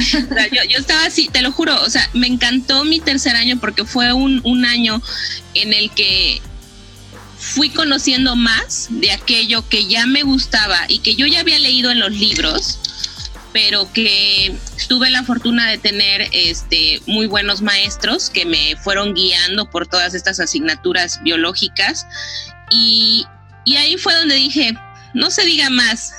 yo, 0.52 0.62
yo, 0.70 0.78
estaba 0.78 1.06
así, 1.06 1.30
te 1.32 1.42
lo 1.42 1.52
juro, 1.52 1.82
o 1.82 1.90
sea, 1.90 2.10
me 2.14 2.28
encantó 2.28 2.84
mi 2.84 3.00
tercer 3.00 3.36
año 3.36 3.58
porque 3.60 3.86
fue 3.86 4.12
un, 4.12 4.42
un 4.44 4.66
año 4.66 5.02
en 5.54 5.74
el 5.74 5.90
que 5.92 6.42
fui 7.38 7.70
conociendo 7.70 8.36
más 8.36 8.88
de 8.90 9.12
aquello 9.12 9.68
que 9.70 9.88
ya 9.88 10.06
me 10.06 10.24
gustaba 10.24 10.78
y 10.90 11.00
que 11.00 11.16
yo 11.16 11.26
ya 11.26 11.40
había 11.40 11.60
leído 11.60 11.92
en 11.92 12.00
los 12.00 12.12
libros 12.12 12.80
pero 13.52 13.92
que 13.94 14.56
tuve 14.88 15.10
la 15.10 15.24
fortuna 15.24 15.70
de 15.70 15.78
tener 15.78 16.28
este, 16.32 17.02
muy 17.08 17.28
buenos 17.28 17.62
maestros 17.62 18.30
que 18.30 18.46
me 18.46 18.76
fueron 18.78 19.14
guiando 19.14 19.70
por 19.70 19.88
todas 19.88 20.14
estas 20.14 20.40
asignaturas 20.40 21.22
biológicas 21.24 22.06
y, 22.72 23.26
ahí 23.78 23.98
fue 23.98 24.14
donde 24.16 24.36
dije, 24.36 24.74
no 25.14 25.30
se 25.32 25.46
diga 25.46 25.70
más, 25.70 26.14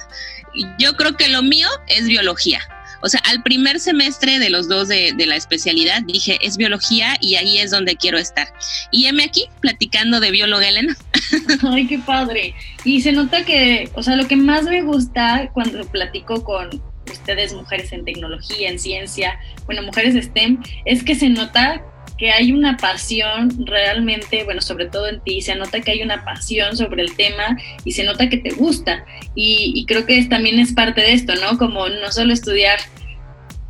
yo 0.78 0.94
creo 0.96 1.16
que 1.16 1.28
lo 1.28 1.42
mío 1.42 1.68
es 1.88 2.06
biología. 2.06 2.60
O 3.02 3.08
sea, 3.08 3.20
al 3.20 3.42
primer 3.42 3.80
semestre 3.80 4.38
de 4.38 4.50
los 4.50 4.68
dos 4.68 4.88
de, 4.88 5.12
de, 5.16 5.26
la 5.26 5.34
especialidad 5.34 6.02
dije, 6.02 6.38
es 6.42 6.58
biología 6.58 7.16
y 7.20 7.36
ahí 7.36 7.58
es 7.58 7.70
donde 7.70 7.96
quiero 7.96 8.18
estar. 8.18 8.52
Y 8.90 9.06
heme 9.06 9.24
aquí 9.24 9.46
platicando 9.60 10.20
de 10.20 10.30
bióloga 10.30 10.68
Elena. 10.68 10.94
Ay, 11.62 11.86
qué 11.86 11.98
padre. 11.98 12.54
Y 12.84 13.00
se 13.00 13.12
nota 13.12 13.44
que, 13.44 13.90
o 13.94 14.02
sea, 14.02 14.16
lo 14.16 14.28
que 14.28 14.36
más 14.36 14.64
me 14.64 14.82
gusta 14.82 15.48
cuando 15.54 15.82
platico 15.86 16.44
con, 16.44 16.82
ustedes 17.10 17.52
mujeres 17.54 17.92
en 17.92 18.04
tecnología, 18.04 18.68
en 18.68 18.78
ciencia, 18.78 19.38
bueno, 19.66 19.82
mujeres 19.82 20.14
STEM, 20.14 20.62
es 20.84 21.02
que 21.02 21.14
se 21.14 21.28
nota 21.28 21.82
que 22.18 22.30
hay 22.30 22.52
una 22.52 22.76
pasión 22.76 23.66
realmente, 23.66 24.44
bueno, 24.44 24.60
sobre 24.60 24.86
todo 24.86 25.08
en 25.08 25.20
ti, 25.20 25.40
se 25.40 25.54
nota 25.54 25.80
que 25.80 25.92
hay 25.92 26.02
una 26.02 26.22
pasión 26.24 26.76
sobre 26.76 27.02
el 27.02 27.16
tema 27.16 27.56
y 27.84 27.92
se 27.92 28.04
nota 28.04 28.28
que 28.28 28.36
te 28.36 28.50
gusta. 28.50 29.06
Y, 29.34 29.86
creo 29.86 30.04
que 30.04 30.22
también 30.26 30.58
es 30.58 30.74
parte 30.74 31.00
de 31.00 31.14
esto, 31.14 31.34
¿no? 31.36 31.56
Como 31.56 31.88
no 31.88 32.12
solo 32.12 32.34
estudiar 32.34 32.78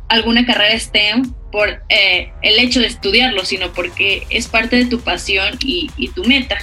alguna 0.09 0.45
carrera 0.45 0.77
STEM 0.77 1.33
por 1.49 1.81
eh, 1.87 2.33
el 2.41 2.59
hecho 2.59 2.81
de 2.81 2.87
estudiarlo, 2.87 3.45
sino 3.45 3.71
porque 3.71 4.23
es 4.29 4.49
parte 4.49 4.75
de 4.75 4.85
tu 4.85 4.99
pasión 4.99 5.57
y 5.61 6.09
tu 6.13 6.25
meta. 6.25 6.57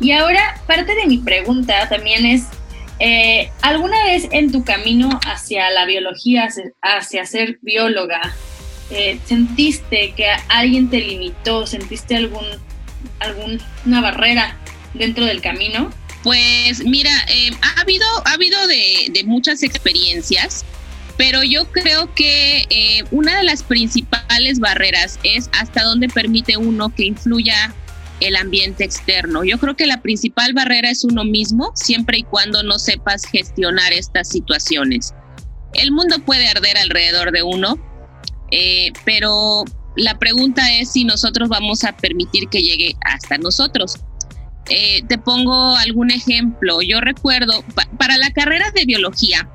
Y 0.00 0.10
ahora, 0.10 0.60
parte 0.66 0.96
de 0.96 1.06
mi 1.06 1.18
pregunta 1.18 1.88
también 1.88 2.26
es, 2.26 2.48
eh, 3.04 3.50
¿Alguna 3.62 4.04
vez 4.04 4.28
en 4.30 4.52
tu 4.52 4.62
camino 4.64 5.18
hacia 5.26 5.68
la 5.72 5.84
biología, 5.86 6.48
hacia 6.80 7.26
ser 7.26 7.58
bióloga, 7.60 8.32
eh, 8.90 9.18
sentiste 9.24 10.14
que 10.16 10.28
alguien 10.48 10.88
te 10.88 11.00
limitó, 11.00 11.66
sentiste 11.66 12.14
algún, 12.14 12.44
alguna 13.18 14.00
barrera 14.00 14.56
dentro 14.94 15.24
del 15.24 15.40
camino? 15.40 15.90
Pues 16.22 16.84
mira, 16.84 17.10
eh, 17.28 17.50
ha 17.60 17.80
habido, 17.80 18.06
ha 18.24 18.34
habido 18.34 18.64
de, 18.68 19.24
muchas 19.26 19.64
experiencias, 19.64 20.64
pero 21.16 21.42
yo 21.42 21.72
creo 21.72 22.14
que 22.14 23.04
una 23.10 23.38
de 23.38 23.42
las 23.42 23.64
principales 23.64 24.60
barreras 24.60 25.18
es 25.24 25.50
hasta 25.58 25.82
dónde 25.82 26.08
permite 26.08 26.56
uno 26.56 26.94
que 26.94 27.02
influya 27.02 27.74
el 28.22 28.36
ambiente 28.36 28.84
externo. 28.84 29.44
Yo 29.44 29.58
creo 29.58 29.76
que 29.76 29.86
la 29.86 30.00
principal 30.00 30.52
barrera 30.54 30.90
es 30.90 31.04
uno 31.04 31.24
mismo, 31.24 31.72
siempre 31.74 32.18
y 32.18 32.22
cuando 32.22 32.62
no 32.62 32.78
sepas 32.78 33.24
gestionar 33.24 33.92
estas 33.92 34.28
situaciones. 34.28 35.12
El 35.74 35.90
mundo 35.90 36.18
puede 36.24 36.46
arder 36.48 36.76
alrededor 36.78 37.32
de 37.32 37.42
uno, 37.42 37.76
eh, 38.50 38.92
pero 39.04 39.64
la 39.96 40.18
pregunta 40.18 40.62
es 40.72 40.92
si 40.92 41.04
nosotros 41.04 41.48
vamos 41.48 41.84
a 41.84 41.96
permitir 41.96 42.48
que 42.48 42.62
llegue 42.62 42.94
hasta 43.04 43.38
nosotros. 43.38 43.98
Eh, 44.68 45.02
te 45.08 45.18
pongo 45.18 45.76
algún 45.76 46.10
ejemplo. 46.10 46.80
Yo 46.82 47.00
recuerdo, 47.00 47.64
para 47.98 48.16
la 48.18 48.30
carrera 48.30 48.70
de 48.74 48.84
biología 48.84 49.48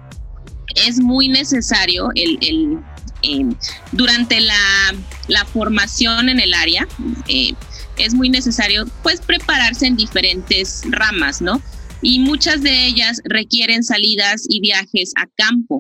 es 0.85 0.99
muy 0.99 1.29
necesario 1.29 2.09
el, 2.15 2.79
eh, 3.23 3.45
durante 3.93 4.41
la, 4.41 4.93
la, 5.27 5.45
formación 5.45 6.29
en 6.29 6.39
el 6.39 6.53
área, 6.53 6.87
es 7.97 8.13
muy 8.13 8.29
necesario 8.29 8.85
pues 9.03 9.21
prepararse 9.21 9.87
en 9.87 9.95
diferentes 9.95 10.83
ramas, 10.89 11.41
¿no? 11.41 11.61
Y 12.01 12.19
muchas 12.19 12.61
de 12.61 12.85
ellas 12.85 13.21
requieren 13.25 13.83
salidas 13.83 14.45
y 14.49 14.59
viajes 14.59 15.13
a 15.15 15.27
campo. 15.35 15.79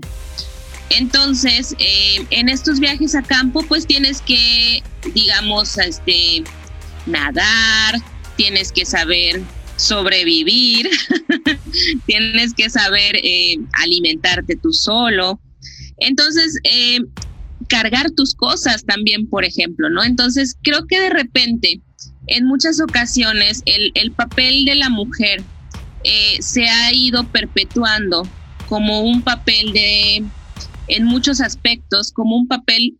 Entonces, 0.89 1.75
eh, 1.79 2.25
en 2.31 2.49
estos 2.49 2.79
viajes 2.79 3.13
a 3.15 3.21
campo, 3.21 3.63
pues 3.67 3.85
tienes 3.85 4.21
que, 4.21 4.81
digamos, 5.13 5.77
este, 5.77 6.43
nadar, 7.05 7.95
tienes 8.35 8.71
que 8.71 8.85
saber 8.85 9.41
sobrevivir, 9.75 10.89
tienes 12.05 12.53
que 12.53 12.69
saber 12.69 13.17
eh, 13.21 13.57
alimentarte 13.73 14.55
tú 14.55 14.71
solo. 14.71 15.39
Entonces, 15.97 16.57
eh, 16.63 16.99
cargar 17.67 18.11
tus 18.11 18.33
cosas 18.33 18.85
también, 18.85 19.27
por 19.29 19.43
ejemplo, 19.43 19.89
¿no? 19.89 20.03
Entonces, 20.03 20.55
creo 20.63 20.85
que 20.87 20.99
de 20.99 21.09
repente 21.09 21.81
en 22.27 22.45
muchas 22.45 22.79
ocasiones 22.81 23.63
el, 23.65 24.11
papel 24.11 24.65
de 24.65 24.75
la 24.75 24.89
mujer 24.89 25.43
eh, 26.03 26.37
se 26.41 26.67
ha 26.67 26.93
ido 26.93 27.25
perpetuando 27.25 28.27
como 28.67 29.01
un 29.01 29.21
papel 29.21 29.73
de, 29.73 30.23
en 30.87 31.03
muchos 31.05 31.41
aspectos, 31.41 32.11
como 32.11 32.35
un 32.35 32.47
papel 32.47 32.95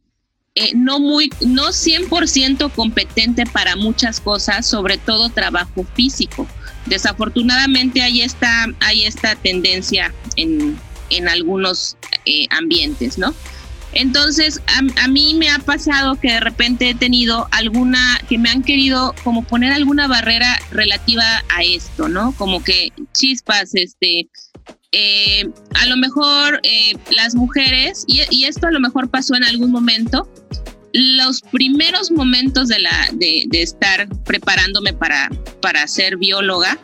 eh, 0.56 0.72
no 0.76 1.00
muy, 1.00 1.30
no 1.46 1.68
100% 1.68 2.72
competente 2.72 3.46
para 3.46 3.76
muchas 3.76 4.20
cosas, 4.20 4.66
sobre 4.66 4.98
todo 4.98 5.30
trabajo 5.30 5.86
físico. 5.94 6.48
Desafortunadamente 6.88 8.02
hay 8.02 8.22
esta, 8.22 8.66
hay 8.80 9.04
esta 9.04 9.36
tendencia 9.36 10.14
en, 10.36 10.80
en 11.10 11.28
algunos 11.28 11.98
eh, 12.26 12.48
ambientes, 12.50 13.18
¿no? 13.18 13.34
Entonces, 13.94 14.62
a, 14.68 15.08
mí 15.08 15.34
me 15.34 15.50
ha 15.50 15.60
pasado 15.60 16.16
que 16.16 16.32
de 16.34 16.40
repente 16.40 16.90
he 16.90 16.96
tenido 16.96 17.48
alguna, 17.52 18.20
que 18.28 18.38
me 18.38 18.50
han 18.50 18.62
querido 18.62 19.16
como 19.24 19.44
poner 19.44 19.72
alguna 19.72 20.08
barrera 20.08 20.60
relativa 20.72 21.24
a 21.50 21.64
esto, 21.64 22.08
¿no? 22.08 22.34
Como 22.34 22.64
que 22.64 22.92
chispas, 23.14 23.74
este, 23.74 24.30
eh, 24.92 25.50
a 25.76 25.86
lo 25.88 25.98
mejor 25.98 26.60
eh, 26.64 26.96
las 27.16 27.36
mujeres, 27.36 28.04
y, 28.08 28.44
esto 28.44 28.68
a 28.68 28.72
lo 28.72 28.80
mejor 28.80 29.10
pasó 29.10 29.36
en 29.36 29.44
algún 29.44 29.72
momento, 29.72 30.30
los 30.94 31.42
primeros 31.42 32.12
momentos 32.12 32.68
de, 32.68 32.80
la, 32.80 33.10
de, 33.14 33.48
estar 33.52 34.08
preparándome 34.24 34.94
para, 34.94 35.30
para 35.62 35.88
ser 35.88 36.18
bióloga, 36.18 36.78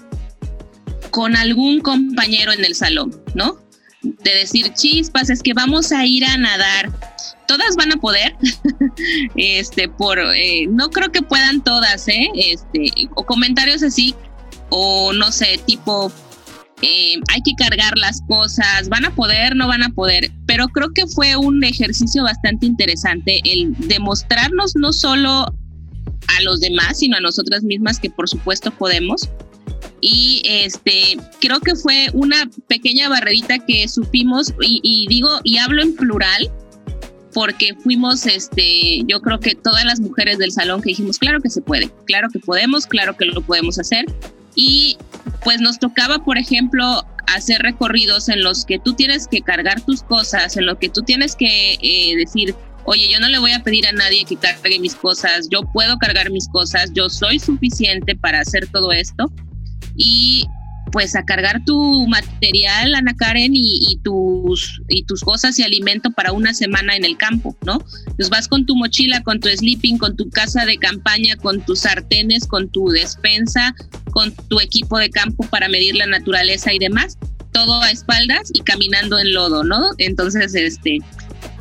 con 1.12 1.36
algún 1.36 1.80
compañero 1.80 2.52
en 2.54 2.66
el 2.66 2.76
salón, 2.76 3.22
¿no? 3.36 3.63
De 4.04 4.32
decir 4.36 4.74
chispas, 4.74 5.30
es 5.30 5.42
que 5.42 5.54
vamos 5.54 5.92
a 5.92 6.06
ir 6.06 6.26
a 6.26 6.38
nadar. 6.38 6.92
Todas 7.48 7.76
van 7.76 7.92
a 7.94 7.98
poder, 7.98 8.36
este, 9.36 9.90
por, 9.90 10.20
eh, 10.20 10.68
no 10.70 10.90
creo 10.90 11.12
que 11.12 11.22
puedan 11.22 11.64
todas, 11.64 12.08
¿eh? 12.08 12.30
Este, 12.36 12.92
o 13.16 13.26
comentarios 13.26 13.84
así, 13.84 14.16
o 14.70 15.14
no 15.14 15.32
sé, 15.32 15.60
tipo, 15.66 16.12
eh, 16.82 17.16
hay 17.34 17.42
que 17.42 17.54
cargar 17.58 17.98
las 17.98 18.22
cosas, 18.28 18.90
van 18.90 19.06
a 19.06 19.16
poder, 19.16 19.56
no 19.56 19.68
van 19.68 19.84
a 19.84 19.90
poder, 19.90 20.32
pero 20.46 20.68
creo 20.68 20.90
que 20.94 21.08
fue 21.08 21.36
un 21.38 21.64
ejercicio 21.64 22.24
bastante 22.24 22.66
interesante 22.66 23.40
el 23.46 23.74
demostrarnos 23.88 24.74
no 24.76 24.92
solo 24.92 25.46
a 26.28 26.42
los 26.44 26.60
demás, 26.60 27.00
sino 27.00 27.18
a 27.18 27.22
nosotras 27.22 27.64
mismas 27.64 28.00
que 28.00 28.10
por 28.10 28.28
supuesto 28.28 28.72
podemos, 28.72 29.30
y 30.06 30.42
este 30.44 31.18
creo 31.40 31.62
que 31.62 31.76
fue 31.76 32.10
una 32.12 32.50
pequeña 32.68 33.08
barrerita 33.08 33.58
que 33.60 33.88
supimos 33.88 34.54
y, 34.60 35.06
digo 35.08 35.30
y 35.46 35.60
hablo 35.60 35.82
en 35.82 35.96
plural 35.96 36.52
porque 37.34 37.74
fuimos 37.82 38.26
este 38.26 39.04
yo 39.08 39.22
creo 39.22 39.40
que 39.40 39.56
todas 39.56 39.86
las 39.86 40.02
mujeres 40.02 40.40
del 40.40 40.52
salón 40.52 40.82
que 40.82 40.90
dijimos 40.90 41.18
claro 41.20 41.40
que 41.40 41.50
se 41.50 41.62
puede 41.62 41.90
claro 42.04 42.28
que 42.30 42.40
podemos 42.40 42.86
claro 42.86 43.16
que 43.16 43.24
lo 43.24 43.40
podemos 43.40 43.80
hacer 43.80 44.06
y 44.56 44.98
pues 45.42 45.62
nos 45.62 45.80
tocaba 45.80 46.20
por 46.26 46.38
ejemplo 46.38 47.06
hacer 47.28 47.62
recorridos 47.62 48.28
en 48.28 48.44
los 48.44 48.66
que 48.66 48.80
tú 48.80 48.96
tienes 48.96 49.26
que 49.26 49.40
cargar 49.40 49.80
tus 49.86 50.04
cosas 50.04 50.58
en 50.58 50.66
los 50.66 50.80
que 50.80 50.90
tú 50.90 51.04
tienes 51.04 51.34
que 51.34 51.76
eh, 51.82 52.18
decir 52.18 52.54
oye, 52.86 53.10
yo 53.10 53.22
no 53.22 53.30
le 53.30 53.40
voy 53.40 53.54
a 53.54 53.64
pedir 53.64 53.88
a 53.88 53.94
nadie 53.94 54.26
que 54.26 54.36
cargue 54.36 54.78
mis 54.78 54.96
cosas, 54.96 55.48
yo 55.50 55.62
puedo 55.72 55.98
cargar 56.00 56.30
mis 56.30 56.50
cosas, 56.50 56.92
yo 56.94 57.10
soy 57.10 57.40
suficiente 57.40 58.14
para 58.14 58.42
hacer 58.42 58.68
todo 58.68 58.92
esto. 58.92 59.32
Y 59.96 60.46
pues 60.92 61.16
a 61.16 61.24
cargar 61.24 61.64
tu 61.66 62.08
material, 62.08 62.94
Ana 62.94 63.16
Karen, 63.16 63.54
y, 63.56 64.00
tus, 64.04 64.82
y 64.90 65.04
tus 65.04 65.22
cosas 65.22 65.58
y 65.58 65.64
alimento 65.64 66.12
para 66.12 66.32
una 66.32 66.54
semana 66.54 66.96
en 66.96 67.04
el 67.04 67.18
campo, 67.18 67.58
¿no? 67.66 67.84
Pues 68.16 68.30
vas 68.30 68.48
con 68.48 68.66
tu 68.66 68.76
mochila, 68.76 69.24
con 69.24 69.40
tu 69.40 69.50
sleeping, 69.50 69.98
con 69.98 70.16
tu 70.16 70.30
casa 70.30 70.66
de 70.66 70.78
campaña, 70.78 71.36
con 71.36 71.62
tus 71.62 71.80
sartenes, 71.80 72.46
con 72.46 72.70
tu 72.70 72.90
despensa, 72.90 73.76
con 74.12 74.34
tu 74.50 74.60
equipo 74.60 75.00
de 75.00 75.10
campo 75.10 75.44
para 75.48 75.68
medir 75.68 75.96
la 75.96 76.06
naturaleza 76.06 76.72
y 76.72 76.80
demás, 76.80 77.18
todo 77.52 77.82
a 77.82 77.90
espaldas 77.90 78.52
y 78.54 78.60
caminando 78.60 79.18
en 79.18 79.34
lodo, 79.34 79.64
¿no? 79.64 79.92
Entonces, 79.98 80.54
este, 80.54 81.00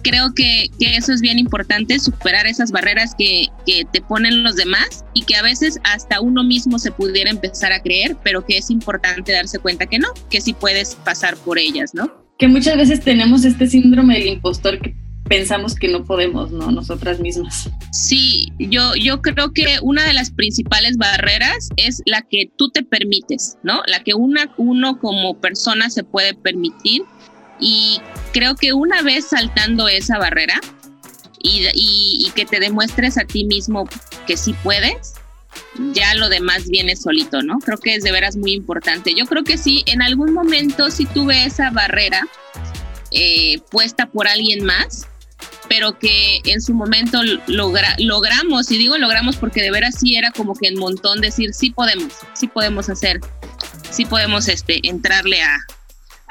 creo 0.03 0.35
que, 0.35 0.71
eso 0.81 1.13
es 1.13 1.21
bien 1.21 1.39
importante, 1.39 1.99
superar 1.99 2.47
esas 2.47 2.71
barreras 2.71 3.15
que, 3.17 3.47
que, 3.67 3.85
te 3.91 4.01
ponen 4.01 4.43
los 4.43 4.57
demás 4.57 5.05
y 5.15 5.23
que 5.23 5.37
a 5.37 5.43
veces 5.43 5.79
hasta 5.85 6.21
uno 6.21 6.45
mismo 6.45 6.79
se 6.79 6.91
pudiera 6.91 7.31
empezar 7.31 7.73
a 7.73 7.81
creer, 7.81 8.17
pero 8.23 8.45
que 8.45 8.59
es 8.59 8.71
importante 8.71 9.33
darse 9.33 9.59
cuenta 9.59 9.87
que 9.87 9.99
no, 9.99 10.09
que 10.31 10.41
sí 10.41 10.53
puedes 10.53 10.95
pasar 10.97 11.37
por 11.37 11.59
ellas, 11.59 11.93
¿no? 11.95 12.13
Que 12.39 12.49
muchas 12.49 12.77
veces 12.77 13.01
tenemos 13.01 13.45
este 13.45 13.67
síndrome 13.67 14.19
del 14.19 14.29
impostor 14.29 14.81
que 14.81 14.97
pensamos 15.29 15.75
que 15.75 15.89
no 15.89 16.05
podemos, 16.05 16.51
¿no? 16.51 16.71
Nosotras 16.71 17.21
mismas. 17.21 17.71
Sí, 17.91 18.53
yo, 18.59 18.95
yo 18.97 19.23
creo 19.23 19.53
que 19.53 19.79
una 19.83 20.05
de 20.05 20.13
las 20.13 20.31
principales 20.31 20.97
barreras 20.97 21.69
es 21.77 22.03
la 22.05 22.23
que 22.23 22.51
tú 22.57 22.71
te 22.71 22.83
permites, 22.83 23.57
¿no? 23.63 23.83
La 23.87 24.03
que 24.03 24.15
una, 24.15 24.53
uno 24.59 24.99
como 24.99 25.41
persona 25.41 25.91
se 25.91 26.05
puede 26.05 26.35
permitir 26.35 27.03
y 27.63 28.01
creo 28.33 28.57
que 28.57 28.73
una 28.73 29.03
vez 29.03 29.29
saltando 29.29 29.87
esa 29.87 30.19
barrera 30.19 30.61
y, 31.41 32.29
que 32.35 32.45
te 32.45 32.59
demuestres 32.59 33.19
a 33.19 33.25
ti 33.25 33.45
mismo 33.45 33.89
que 34.27 34.37
sí 34.37 34.55
puedes, 34.65 35.15
ya 35.93 36.15
lo 36.15 36.29
demás 36.29 36.69
viene 36.69 36.97
solito, 36.97 37.43
¿no? 37.43 37.59
Creo 37.59 37.79
que 37.79 37.95
es 37.95 38.03
de 38.03 38.11
veras 38.11 38.37
muy 38.37 38.53
importante. 38.53 39.15
Yo 39.15 39.27
creo 39.27 39.45
que 39.45 39.59
sí, 39.59 39.85
en 39.87 40.03
algún 40.03 40.33
momento 40.33 40.91
sí 40.91 41.07
tuve 41.07 41.45
esa 41.45 41.71
barrera 41.71 42.27
eh, 43.13 43.61
puesta 43.71 44.07
por 44.07 44.27
alguien 44.27 44.65
más, 44.65 45.07
pero 45.69 45.99
que 45.99 46.41
en 46.45 46.61
su 46.63 46.75
momento 46.75 47.21
logramos, 47.47 48.71
y 48.71 48.79
digo 48.79 48.99
logramos 48.99 49.37
porque 49.37 49.63
de 49.63 49.71
veras 49.71 49.97
sí 50.01 50.17
era 50.17 50.33
como 50.33 50.55
que 50.55 50.69
en 50.69 50.79
montón 50.79 51.21
decir, 51.21 51.55
sí 51.55 51.71
podemos, 51.71 52.13
sí 52.33 52.49
podemos 52.49 52.89
hacer, 52.89 53.21
sí 53.91 54.05
podemos 54.05 54.49
este, 54.49 54.81
entrarle 54.89 55.43
a, 55.43 55.59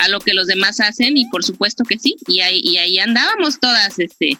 a 0.01 0.07
lo 0.09 0.19
que 0.19 0.33
los 0.33 0.47
demás 0.47 0.79
hacen 0.79 1.17
y 1.17 1.25
por 1.29 1.43
supuesto 1.43 1.83
que 1.83 1.97
sí, 1.97 2.15
y 2.27 2.41
ahí, 2.41 2.59
y 2.63 2.77
ahí 2.77 2.99
andábamos 2.99 3.59
todas, 3.59 3.99
este, 3.99 4.37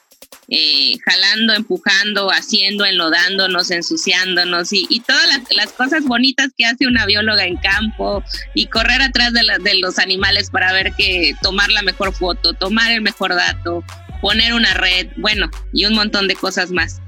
eh, 0.49 0.97
jalando, 1.05 1.53
empujando, 1.53 2.29
haciendo, 2.29 2.83
enlodándonos, 2.83 3.71
ensuciándonos 3.71 4.73
y, 4.73 5.01
todas 5.05 5.41
las, 5.55 5.71
cosas 5.71 6.03
bonitas 6.03 6.49
que 6.57 6.65
hace 6.65 6.87
una 6.87 7.05
bióloga 7.05 7.45
en 7.45 7.57
campo 7.57 8.23
y 8.53 8.65
correr 8.67 9.01
atrás 9.01 9.31
de, 9.33 9.41
de 9.61 9.79
los 9.79 9.97
animales 9.97 10.49
para 10.49 10.73
ver 10.73 10.93
que 10.97 11.33
tomar 11.41 11.69
la 11.69 11.83
mejor 11.83 12.13
foto, 12.13 12.53
tomar 12.53 12.91
el 12.91 13.01
mejor 13.01 13.33
dato, 13.33 13.83
poner 14.19 14.53
una 14.53 14.73
red, 14.73 15.07
bueno, 15.17 15.49
y 15.73 15.85
un 15.85 15.93
montón 15.93 16.27
de 16.27 16.35
cosas 16.35 16.71
más. 16.71 17.01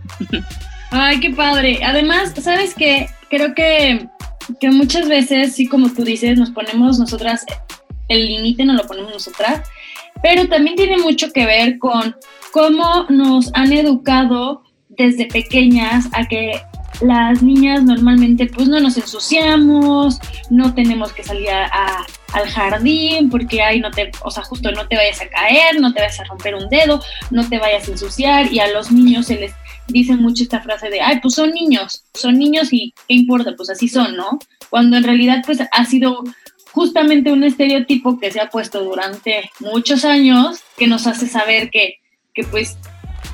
Ay, 0.92 1.20
qué 1.20 1.32
padre. 1.32 1.80
Además, 1.84 2.34
¿sabes 2.42 2.76
qué? 2.76 3.10
Creo 3.30 3.56
que, 3.56 4.08
que 4.60 4.70
muchas 4.70 5.10
veces, 5.10 5.56
sí, 5.56 5.68
como 5.68 5.92
tú 5.92 6.04
dices, 6.04 6.38
nos 6.38 6.52
ponemos 6.52 7.00
nosotras 7.00 7.46
el 8.08 8.28
límite 8.28 8.66
no 8.66 8.74
lo 8.74 8.86
ponemos 8.86 9.14
nosotras, 9.14 9.70
pero 10.22 10.48
también 10.48 10.76
tiene 10.76 10.98
mucho 10.98 11.32
que 11.32 11.46
ver 11.46 11.80
con 11.80 12.16
cómo 12.52 13.06
nos 13.10 13.52
han 13.54 13.74
educado 13.74 14.64
desde 14.90 15.26
pequeñas 15.26 16.08
a 16.14 16.28
que 16.28 16.62
las 17.02 17.42
niñas 17.42 17.84
normalmente 17.84 18.46
pues 18.48 18.68
no 18.68 18.80
nos 18.80 18.98
ensuciamos, 18.98 20.20
no 20.50 20.74
tenemos 20.74 21.12
que 21.12 21.24
salir 21.24 21.50
al 21.50 22.48
jardín 22.50 23.30
porque 23.30 23.62
ahí 23.62 23.80
no 23.80 23.92
te, 23.92 24.12
o 24.24 24.32
sea, 24.32 24.44
justo 24.44 24.72
no 24.72 24.88
te 24.88 24.96
vayas 24.96 25.22
a 25.22 25.28
caer, 25.28 25.80
no 25.80 25.94
te 25.94 26.02
vayas 26.02 26.20
a 26.20 26.26
romper 26.26 26.56
un 26.56 26.70
dedo, 26.70 27.02
no 27.32 27.48
te 27.50 27.60
vayas 27.60 27.88
a 27.88 27.92
ensuciar 27.92 28.52
y 28.52 28.60
a 28.60 28.68
los 28.68 28.92
niños 28.92 29.28
se 29.28 29.40
les 29.40 29.54
dice 29.88 30.16
mucho 30.16 30.44
esta 30.44 30.62
frase 30.62 30.90
de, 30.90 31.02
ay, 31.02 31.20
pues 31.22 31.36
son 31.36 31.52
niños, 31.52 32.06
son 32.14 32.38
niños 32.38 32.72
y 32.72 32.94
qué 33.08 33.16
importa, 33.16 33.54
pues 33.58 33.70
así 33.70 33.88
son, 33.88 34.16
¿no? 34.16 34.40
Cuando 34.70 34.96
en 34.98 35.04
realidad 35.04 35.44
pues 35.46 35.60
ha 35.70 35.86
sido 35.86 36.24
justamente 36.74 37.32
un 37.32 37.44
estereotipo 37.44 38.20
que 38.20 38.32
se 38.32 38.42
ha 38.42 38.50
puesto 38.50 38.84
durante 38.84 39.50
muchos 39.60 40.04
años 40.06 40.60
que 40.78 40.88
nos 40.88 41.08
hace 41.08 41.28
saber 41.28 41.70
que, 41.70 42.00
que 42.34 42.44
pues 42.44 42.78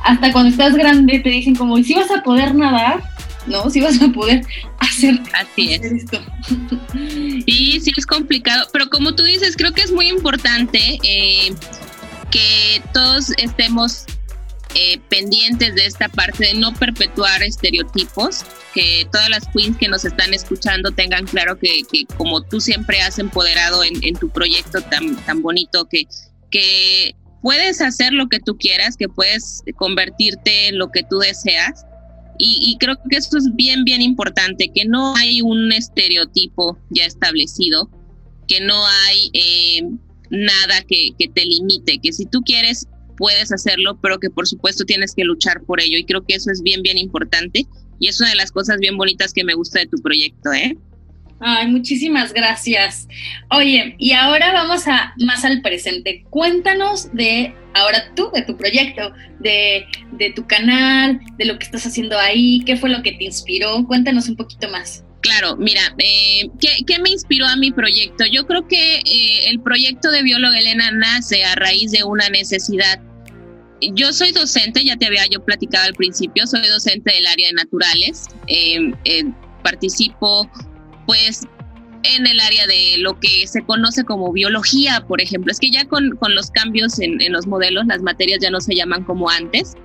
hasta 0.03 0.31
cuando 0.31 0.51
estás 0.51 0.75
grande 0.75 1.19
te 1.19 1.29
dicen 1.29 1.55
como, 1.55 1.77
si 1.81 1.93
vas 1.93 2.11
a 2.11 2.21
poder 2.21 2.53
nadar, 2.53 3.01
¿no? 3.47 3.69
Si 3.69 3.81
vas 3.81 4.01
a 4.01 4.09
poder 4.09 4.45
hacer, 4.79 5.19
Así 5.33 5.73
es. 5.73 5.81
esto. 5.81 6.21
Sí, 7.45 7.79
sí 7.79 7.91
es 7.95 8.05
complicado, 8.05 8.67
pero 8.71 8.89
como 8.89 9.15
tú 9.15 9.23
dices, 9.23 9.55
creo 9.55 9.73
que 9.73 9.81
es 9.81 9.91
muy 9.91 10.07
importante 10.07 10.99
eh, 11.03 11.53
que 12.31 12.81
todos 12.93 13.31
estemos 13.37 14.05
eh, 14.75 14.99
pendientes 15.09 15.73
de 15.73 15.85
esta 15.85 16.09
parte 16.09 16.45
de 16.45 16.53
no 16.53 16.73
perpetuar 16.73 17.41
estereotipos, 17.41 18.41
que 18.73 19.07
todas 19.11 19.29
las 19.29 19.47
queens 19.47 19.75
que 19.77 19.87
nos 19.87 20.05
están 20.05 20.31
escuchando 20.33 20.91
tengan 20.91 21.25
claro 21.25 21.57
que, 21.57 21.81
como 22.17 22.43
tú 22.43 22.61
siempre 22.61 23.01
has 23.01 23.17
empoderado 23.17 23.83
en, 23.83 24.13
tu 24.19 24.29
proyecto 24.29 24.79
tan, 24.81 25.15
tan 25.25 25.41
bonito, 25.41 25.87
que, 25.89 26.03
que 26.51 27.15
puedes 27.41 27.81
hacer 27.81 28.13
lo 28.13 28.27
que 28.27 28.39
tú 28.39 28.57
quieras, 28.57 28.95
que 28.95 29.09
puedes 29.09 29.63
convertirte 29.75 30.67
en 30.67 30.77
lo 30.77 30.91
que 30.91 31.03
tú 31.03 31.17
deseas. 31.17 31.85
Y, 32.41 32.77
creo 32.79 32.95
que 33.09 33.17
esto 33.17 33.37
es 33.37 33.53
bien, 33.55 33.83
bien 33.83 34.01
importante, 34.01 34.71
que 34.73 34.85
no 34.85 35.13
hay 35.17 35.41
un 35.41 35.73
estereotipo 35.73 36.77
ya 36.89 37.05
establecido, 37.05 37.89
que 38.47 38.61
no 38.61 38.85
hay 38.87 39.29
eh, 39.33 39.81
nada 40.29 40.81
que, 40.87 41.09
que 41.17 41.27
te 41.27 41.43
limite, 41.43 41.99
que 41.99 42.13
si 42.13 42.25
tú 42.27 42.41
quieres 42.41 42.87
puedes 43.19 43.51
hacerlo, 43.51 43.99
pero 44.01 44.17
que 44.17 44.29
por 44.29 44.47
supuesto 44.47 44.85
tienes 44.85 45.13
que 45.13 45.25
luchar 45.25 45.61
por 45.63 45.81
ello. 45.81 45.97
Y 45.97 46.05
creo 46.05 46.25
que 46.25 46.35
eso 46.35 46.49
es 46.49 46.63
bien, 46.63 46.81
bien 46.81 46.97
importante. 46.97 47.65
Y 47.99 48.07
es 48.07 48.19
una 48.19 48.29
de 48.29 48.35
las 48.35 48.51
cosas 48.51 48.77
bien 48.79 48.97
bonitas 48.97 49.33
que 49.33 49.43
me 49.43 49.53
gusta 49.53 49.79
de 49.79 49.87
tu 49.87 49.97
proyecto, 49.97 50.53
¿eh? 50.53 50.75
Ay, 51.41 51.67
muchísimas 51.67 52.33
gracias. 52.33 53.07
Oye, 53.51 53.95
y 53.97 54.13
ahora 54.13 54.51
vamos 54.53 54.87
a 54.87 55.13
más 55.19 55.43
al 55.45 55.61
presente. 55.61 56.25
Cuéntanos 56.29 57.13
de 57.13 57.53
ahora 57.73 58.13
tú, 58.15 58.29
de 58.33 58.41
tu 58.41 58.57
proyecto, 58.57 59.13
de, 59.39 59.85
de 60.13 60.31
tu 60.31 60.47
canal, 60.47 61.19
de 61.37 61.45
lo 61.45 61.57
que 61.59 61.65
estás 61.65 61.85
haciendo 61.85 62.17
ahí, 62.17 62.61
qué 62.65 62.77
fue 62.77 62.89
lo 62.89 63.03
que 63.03 63.13
te 63.13 63.25
inspiró. 63.25 63.85
Cuéntanos 63.85 64.29
un 64.29 64.37
poquito 64.37 64.69
más. 64.69 65.03
Claro, 65.21 65.57
mira, 65.57 65.81
eh, 65.97 66.49
¿qué, 66.59 66.99
me 66.99 67.09
inspiró 67.09 67.45
a 67.45 67.55
mi 67.57 67.71
proyecto? 67.71 68.25
Yo 68.25 68.47
creo 68.47 68.67
que 68.67 68.97
eh, 68.99 69.49
el 69.49 69.59
proyecto 69.59 70.11
de 70.11 70.23
bióloga 70.23 70.57
Elena 70.57 70.91
nace 70.91 71.43
a 71.43 71.55
raíz 71.55 71.91
de 71.91 72.03
una 72.03 72.29
necesidad 72.29 73.01
yo 73.93 74.11
soy 74.13 74.31
docente, 74.31 74.83
ya 74.83 74.97
te 74.97 75.05
había 75.05 75.25
yo 75.27 75.43
platicado 75.43 75.85
al 75.85 75.93
principio, 75.93 76.45
soy 76.47 76.67
docente 76.67 77.13
del 77.13 77.25
área 77.25 77.47
de 77.47 77.53
naturales. 77.53 78.27
Em, 78.47 78.93
em, 79.05 79.33
participo, 79.63 80.49
pues, 81.05 81.45
en 82.03 82.27
el 82.27 82.39
área 82.39 82.65
de 82.67 82.95
lo 82.99 83.19
que 83.19 83.45
se 83.47 83.61
conoce 83.63 84.03
como 84.03 84.31
biología, 84.31 85.05
por 85.07 85.21
ejemplo. 85.21 85.51
Es 85.51 85.59
que 85.59 85.69
ya 85.69 85.85
con, 85.85 86.17
los 86.29 86.51
cambios 86.51 86.99
en, 86.99 87.19
los 87.31 87.45
modelos, 87.47 87.85
las 87.87 88.01
materias 88.01 88.39
ya 88.41 88.49
no 88.49 88.61
se 88.61 88.75
llaman 88.75 89.03
como 89.03 89.29
antes. 89.29 89.75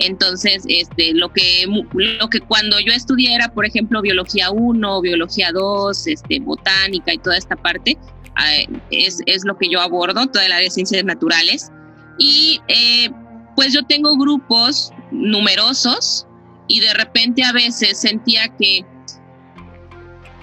Entonces, 0.00 0.64
este, 0.68 1.12
lo 1.14 1.32
que, 1.32 1.66
lo 1.92 2.28
que 2.28 2.40
cuando 2.40 2.78
yo 2.80 2.92
estudié 2.92 3.34
era, 3.34 3.48
por 3.48 3.64
ejemplo, 3.64 4.02
biología 4.02 4.50
1, 4.50 5.00
biología 5.00 5.50
2, 5.52 6.06
este, 6.06 6.40
botánica 6.40 7.14
y 7.14 7.18
toda 7.18 7.36
esta 7.36 7.56
parte, 7.56 7.96
ah, 8.36 8.52
es, 8.90 9.20
es, 9.26 9.44
lo 9.44 9.56
que 9.56 9.68
yo 9.68 9.80
abordo, 9.80 10.26
toda 10.26 10.46
el 10.46 10.52
área 10.52 10.64
de 10.64 10.70
ciencias 10.70 11.04
naturales. 11.04 11.70
Y 12.18 12.60
eh, 12.68 13.10
pues 13.56 13.72
yo 13.72 13.82
tengo 13.84 14.16
grupos 14.16 14.92
numerosos 15.10 16.26
y 16.66 16.80
de 16.80 16.94
repente 16.94 17.44
a 17.44 17.52
veces 17.52 18.00
sentía 18.00 18.48
que 18.56 18.84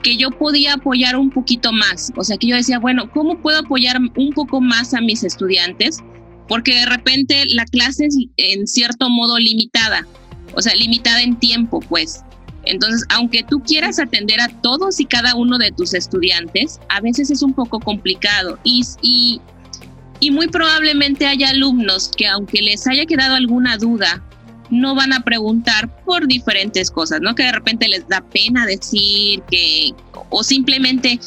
que 0.02 0.18
yo 0.18 0.32
podía 0.32 0.74
apoyar 0.74 1.16
un 1.16 1.30
poquito 1.30 1.72
más, 1.72 2.12
o 2.16 2.24
sea 2.24 2.38
que 2.38 2.48
yo 2.48 2.56
decía, 2.56 2.80
bueno, 2.80 3.10
¿cómo 3.12 3.38
puedo 3.40 3.60
apoyar 3.60 3.98
un 4.16 4.34
poco 4.34 4.60
más 4.60 4.94
a 4.94 5.02
mis 5.02 5.24
estudiantes? 5.24 6.00
Porque 6.52 6.76
de 6.76 6.86
repente 6.86 7.46
la 7.48 7.64
clase 7.64 8.08
es 8.08 8.18
en 8.36 8.68
cierto 8.68 9.10
modo 9.10 9.40
limitada, 9.40 10.06
o 10.54 10.62
sea, 10.62 10.76
limitada 10.76 11.22
en 11.22 11.40
tiempo, 11.40 11.80
pues. 11.80 12.26
Entonces, 12.66 13.06
aunque 13.08 13.44
tú 13.44 13.62
quieras 13.62 14.00
atender 14.00 14.42
a 14.42 14.50
todos 14.62 15.00
y 15.00 15.06
cada 15.06 15.34
uno 15.34 15.58
de 15.58 15.72
tus 15.72 15.94
estudiantes, 15.94 16.82
a 16.90 17.00
veces 17.00 17.32
es 17.32 17.42
un 17.42 17.54
poco 17.54 17.80
complicado 17.80 18.60
y, 18.66 18.84
y 20.20 20.32
muy 20.32 20.50
probablemente 20.50 21.26
haya 21.26 21.52
alumnos 21.52 22.12
que 22.18 22.28
aunque 22.28 22.62
les 22.62 22.86
haya 22.86 23.06
quedado 23.06 23.36
alguna 23.36 23.78
duda, 23.78 24.22
no 24.70 24.94
van 24.94 25.14
a 25.14 25.22
preguntar 25.22 26.04
por 26.04 26.28
diferentes 26.28 26.92
cosas, 26.92 27.22
¿no? 27.22 27.34
Que 27.34 27.44
de 27.44 27.54
repente 27.54 27.88
les 27.88 28.06
da 28.10 28.20
pena 28.20 28.66
decir 28.66 29.42
que 29.50 29.94
o 30.30 30.44
simplemente 30.44 31.18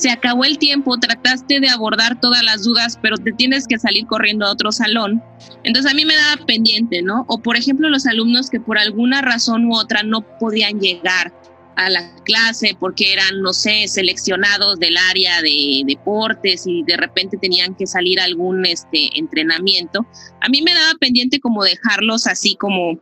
se 0.00 0.10
acabó 0.10 0.44
el 0.44 0.56
tiempo, 0.56 0.98
trataste 0.98 1.60
de 1.60 1.68
abordar 1.68 2.18
todas 2.20 2.42
las 2.42 2.64
dudas, 2.64 2.98
pero 3.02 3.18
te 3.18 3.32
tienes 3.32 3.66
que 3.66 3.78
salir 3.78 4.06
corriendo 4.06 4.46
a 4.46 4.50
otro 4.50 4.72
salón. 4.72 5.22
Entonces 5.62 5.92
a 5.92 5.94
mí 5.94 6.06
me 6.06 6.16
daba 6.16 6.46
pendiente, 6.46 7.02
¿no? 7.02 7.26
O 7.28 7.38
por 7.42 7.56
ejemplo 7.56 7.90
los 7.90 8.06
alumnos 8.06 8.48
que 8.48 8.60
por 8.60 8.78
alguna 8.78 9.20
razón 9.20 9.66
u 9.66 9.76
otra 9.76 10.02
no 10.02 10.22
podían 10.38 10.80
llegar 10.80 11.34
a 11.76 11.90
la 11.90 12.14
clase 12.24 12.74
porque 12.80 13.12
eran, 13.12 13.42
no 13.42 13.52
sé, 13.52 13.88
seleccionados 13.88 14.78
del 14.78 14.96
área 14.96 15.42
de 15.42 15.82
deportes 15.86 16.66
y 16.66 16.82
de 16.84 16.96
repente 16.96 17.36
tenían 17.36 17.74
que 17.74 17.86
salir 17.86 18.20
a 18.20 18.24
algún 18.24 18.64
este, 18.64 19.10
entrenamiento, 19.18 20.06
a 20.40 20.48
mí 20.48 20.62
me 20.62 20.72
daba 20.72 20.94
pendiente 20.98 21.40
como 21.40 21.62
dejarlos 21.62 22.26
así 22.26 22.56
como 22.56 22.98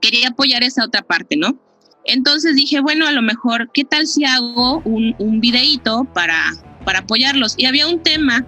quería 0.00 0.28
apoyar 0.28 0.62
esa 0.62 0.84
otra 0.84 1.02
parte, 1.02 1.36
¿no? 1.36 1.58
Entonces 2.06 2.56
dije, 2.56 2.80
bueno, 2.80 3.06
a 3.06 3.12
lo 3.12 3.22
mejor, 3.22 3.70
¿qué 3.72 3.84
tal 3.84 4.06
si 4.06 4.24
hago 4.24 4.80
un, 4.84 5.14
un 5.18 5.40
videíto 5.40 6.04
para, 6.14 6.52
para 6.84 7.00
apoyarlos? 7.00 7.54
Y 7.56 7.66
había 7.66 7.88
un 7.88 8.02
tema 8.02 8.46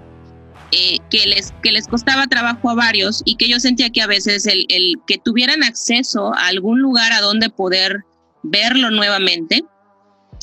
eh, 0.71 0.99
que, 1.11 1.27
les, 1.27 1.53
que 1.63 1.73
les 1.73 1.89
costaba 1.89 2.27
trabajo 2.27 2.69
a 2.69 2.75
varios 2.75 3.23
y 3.25 3.37
que 3.37 3.49
yo 3.49 3.59
sentía 3.59 3.89
que 3.89 4.03
a 4.03 4.07
veces 4.07 4.47
el, 4.47 4.67
que 5.07 5.17
tuvieran 5.17 5.63
acceso 5.63 6.35
a 6.35 6.49
algún 6.49 6.81
lugar 6.81 7.11
a 7.13 7.23
donde 7.23 7.49
poder 7.49 8.05
verlo 8.43 8.91
nuevamente, 8.91 9.65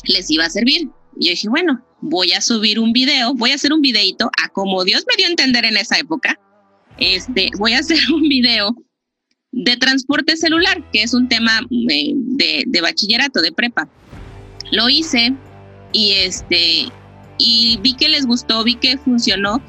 les 0.04 0.28
iba 0.30 0.44
a 0.44 0.50
servir. 0.50 0.88
Y 1.16 1.26
yo 1.26 1.30
dije, 1.30 1.48
bueno, 1.48 1.80
voy 2.00 2.32
a 2.32 2.40
subir 2.40 2.80
un 2.80 2.92
video, 2.92 3.34
voy 3.34 3.52
a 3.52 3.54
hacer 3.54 3.72
un 3.72 3.80
videito, 3.80 4.28
a 4.42 4.48
como 4.48 4.82
Dios 4.84 5.04
me 5.08 5.16
dio 5.16 5.26
a 5.26 5.30
entender 5.30 5.64
en 5.64 5.76
esa 5.76 5.96
época, 5.96 6.38
este, 6.98 7.50
voy 7.58 7.74
a 7.74 7.78
hacer 7.78 7.98
un 8.12 8.22
video 8.22 8.74
de 9.56 9.76
transporte 9.78 10.36
celular, 10.36 10.82
que 10.92 11.02
es 11.02 11.14
un 11.14 11.28
tema 11.28 11.60
eh, 11.90 12.12
de, 12.14 12.64
de, 12.66 12.80
bachillerato, 12.82 13.40
de 13.40 13.52
prepa. 13.52 13.88
Lo 14.70 14.90
hice 14.90 15.32
y 15.92 16.12
este 16.12 16.88
y 17.38 17.78
vi 17.82 17.94
que 17.94 18.08
les 18.08 18.26
gustó, 18.26 18.62
vi 18.64 18.74
que 18.74 18.98
funcionó. 18.98 19.62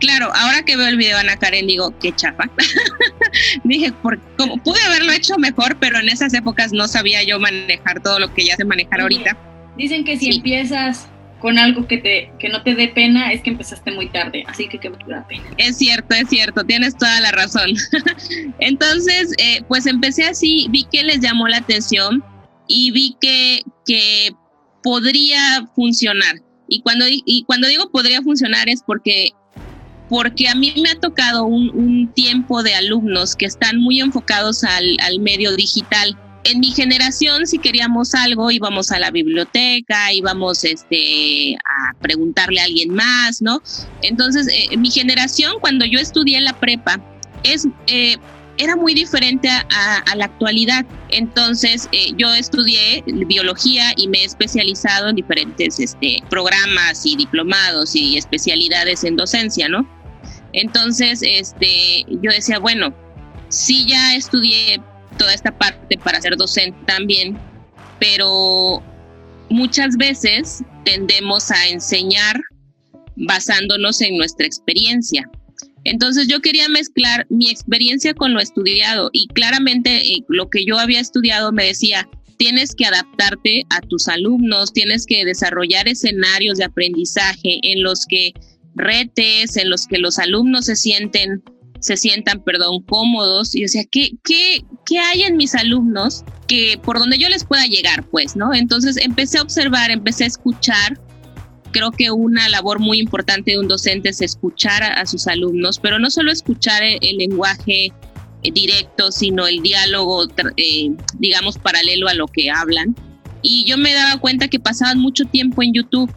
Claro, 0.00 0.30
ahora 0.34 0.62
que 0.62 0.76
veo 0.76 0.88
el 0.88 0.96
video 0.96 1.16
de 1.16 1.20
Ana 1.20 1.36
Karen 1.36 1.66
digo, 1.66 1.94
qué 1.98 2.12
chapa. 2.12 2.50
Dije, 3.64 3.92
por, 3.92 4.18
como, 4.38 4.56
pude 4.62 4.80
haberlo 4.86 5.12
hecho 5.12 5.36
mejor, 5.36 5.76
pero 5.78 5.98
en 5.98 6.08
esas 6.08 6.32
épocas 6.34 6.72
no 6.72 6.88
sabía 6.88 7.22
yo 7.22 7.38
manejar 7.38 8.02
todo 8.02 8.18
lo 8.18 8.32
que 8.32 8.46
ya 8.46 8.56
sé 8.56 8.64
manejar 8.64 9.02
ahorita. 9.02 9.36
Dicen 9.76 10.04
que 10.04 10.16
si 10.16 10.36
empiezas 10.36 11.08
con 11.44 11.58
algo 11.58 11.86
que, 11.86 11.98
te, 11.98 12.32
que 12.38 12.48
no 12.48 12.62
te 12.62 12.74
dé 12.74 12.88
pena 12.88 13.30
es 13.30 13.42
que 13.42 13.50
empezaste 13.50 13.90
muy 13.90 14.08
tarde, 14.08 14.44
así 14.46 14.66
que 14.66 14.78
me 14.88 14.96
da 15.06 15.26
pena. 15.28 15.44
Es 15.58 15.76
cierto, 15.76 16.14
es 16.14 16.30
cierto, 16.30 16.64
tienes 16.64 16.96
toda 16.96 17.20
la 17.20 17.32
razón. 17.32 17.68
Entonces, 18.60 19.34
eh, 19.36 19.60
pues 19.68 19.84
empecé 19.84 20.24
así, 20.24 20.68
vi 20.70 20.86
que 20.90 21.02
les 21.02 21.20
llamó 21.20 21.46
la 21.46 21.58
atención 21.58 22.24
y 22.66 22.92
vi 22.92 23.14
que, 23.20 23.60
que 23.84 24.30
podría 24.82 25.66
funcionar. 25.74 26.36
Y 26.66 26.80
cuando, 26.80 27.04
y 27.10 27.44
cuando 27.44 27.68
digo 27.68 27.90
podría 27.90 28.22
funcionar 28.22 28.70
es 28.70 28.82
porque, 28.82 29.32
porque 30.08 30.48
a 30.48 30.54
mí 30.54 30.72
me 30.82 30.92
ha 30.92 30.98
tocado 30.98 31.44
un, 31.44 31.68
un 31.74 32.10
tiempo 32.14 32.62
de 32.62 32.74
alumnos 32.74 33.36
que 33.36 33.44
están 33.44 33.76
muy 33.80 34.00
enfocados 34.00 34.64
al, 34.64 34.96
al 34.98 35.20
medio 35.20 35.54
digital 35.54 36.18
en 36.44 36.60
mi 36.60 36.70
generación, 36.72 37.46
si 37.46 37.58
queríamos 37.58 38.14
algo, 38.14 38.50
íbamos 38.50 38.92
a 38.92 38.98
la 38.98 39.10
biblioteca, 39.10 40.12
íbamos 40.12 40.62
este, 40.64 41.56
a 41.56 41.98
preguntarle 41.98 42.60
a 42.60 42.64
alguien 42.64 42.94
más, 42.94 43.40
¿no? 43.40 43.62
Entonces, 44.02 44.46
eh, 44.48 44.76
mi 44.76 44.90
generación, 44.90 45.54
cuando 45.60 45.86
yo 45.86 45.98
estudié 45.98 46.40
la 46.40 46.52
prepa, 46.52 47.00
es, 47.42 47.66
eh, 47.86 48.16
era 48.58 48.76
muy 48.76 48.94
diferente 48.94 49.48
a, 49.48 50.16
la 50.16 50.26
actualidad. 50.26 50.84
Entonces, 51.08 51.88
eh, 51.92 52.12
yo 52.16 52.32
estudié 52.34 53.02
biología 53.06 53.92
y 53.96 54.06
me 54.06 54.18
he 54.18 54.24
especializado 54.24 55.08
en 55.08 55.16
diferentes 55.16 55.80
este, 55.80 56.22
programas 56.28 57.04
y 57.04 57.16
diplomados 57.16 57.96
y 57.96 58.16
especialidades 58.16 59.02
en 59.02 59.16
docencia, 59.16 59.68
¿no? 59.68 59.88
Entonces, 60.52 61.20
este, 61.22 62.04
yo 62.22 62.30
decía, 62.30 62.58
bueno, 62.58 62.94
si 63.48 63.86
ya 63.86 64.14
estudié 64.14 64.80
toda 65.14 65.34
esta 65.34 65.56
parte 65.56 65.98
para 65.98 66.20
ser 66.20 66.36
docente 66.36 66.78
también, 66.86 67.38
pero 67.98 68.82
muchas 69.50 69.96
veces 69.96 70.62
tendemos 70.84 71.50
a 71.50 71.68
enseñar 71.68 72.40
basándonos 73.16 74.00
en 74.00 74.16
nuestra 74.16 74.46
experiencia. 74.46 75.28
Entonces 75.84 76.28
yo 76.28 76.40
quería 76.40 76.68
mezclar 76.68 77.26
mi 77.28 77.50
experiencia 77.50 78.14
con 78.14 78.32
lo 78.32 78.40
estudiado 78.40 79.10
y 79.12 79.28
claramente 79.28 79.96
eh, 79.96 80.24
lo 80.28 80.48
que 80.48 80.64
yo 80.64 80.78
había 80.78 81.00
estudiado 81.00 81.52
me 81.52 81.66
decía, 81.66 82.08
tienes 82.38 82.74
que 82.74 82.86
adaptarte 82.86 83.64
a 83.70 83.80
tus 83.80 84.08
alumnos, 84.08 84.72
tienes 84.72 85.06
que 85.06 85.24
desarrollar 85.24 85.86
escenarios 85.86 86.58
de 86.58 86.64
aprendizaje 86.64 87.60
en 87.62 87.82
los 87.82 88.06
que 88.06 88.32
retes, 88.74 89.56
en 89.56 89.70
los 89.70 89.86
que 89.86 89.98
los 89.98 90.18
alumnos 90.18 90.66
se 90.66 90.76
sienten 90.76 91.42
se 91.84 91.98
sientan, 91.98 92.42
perdón, 92.42 92.82
cómodos. 92.82 93.54
Y 93.54 93.62
o 93.66 93.68
sea, 93.68 93.84
¿qué, 93.84 94.12
qué, 94.24 94.64
qué 94.86 94.98
hay 94.98 95.24
en 95.24 95.36
mis 95.36 95.54
alumnos 95.54 96.24
que 96.46 96.80
por 96.82 96.98
donde 96.98 97.18
yo 97.18 97.28
les 97.28 97.44
pueda 97.44 97.66
llegar, 97.66 98.04
pues, 98.08 98.36
¿no? 98.36 98.54
Entonces 98.54 98.96
empecé 98.96 99.36
a 99.36 99.42
observar, 99.42 99.90
empecé 99.90 100.24
a 100.24 100.28
escuchar. 100.28 100.98
Creo 101.72 101.90
que 101.90 102.10
una 102.10 102.48
labor 102.48 102.78
muy 102.78 102.98
importante 102.98 103.50
de 103.50 103.58
un 103.58 103.68
docente 103.68 104.08
es 104.08 104.22
escuchar 104.22 104.82
a, 104.82 105.04
sus 105.04 105.26
alumnos, 105.26 105.78
pero 105.78 105.98
no 105.98 106.10
solo 106.10 106.32
escuchar 106.32 106.82
el, 106.82 107.18
lenguaje 107.18 107.92
directo, 108.42 109.12
sino 109.12 109.46
el 109.46 109.60
diálogo, 109.60 110.26
eh, 110.56 110.90
digamos, 111.18 111.58
paralelo 111.58 112.08
a 112.08 112.14
lo 112.14 112.28
que 112.28 112.50
hablan. 112.50 112.96
Y 113.42 113.64
yo 113.64 113.76
me 113.76 113.92
daba 113.92 114.18
cuenta 114.20 114.48
que 114.48 114.58
pasaban 114.58 115.00
mucho 115.00 115.26
tiempo 115.26 115.62
en 115.62 115.74
YouTube 115.74 116.10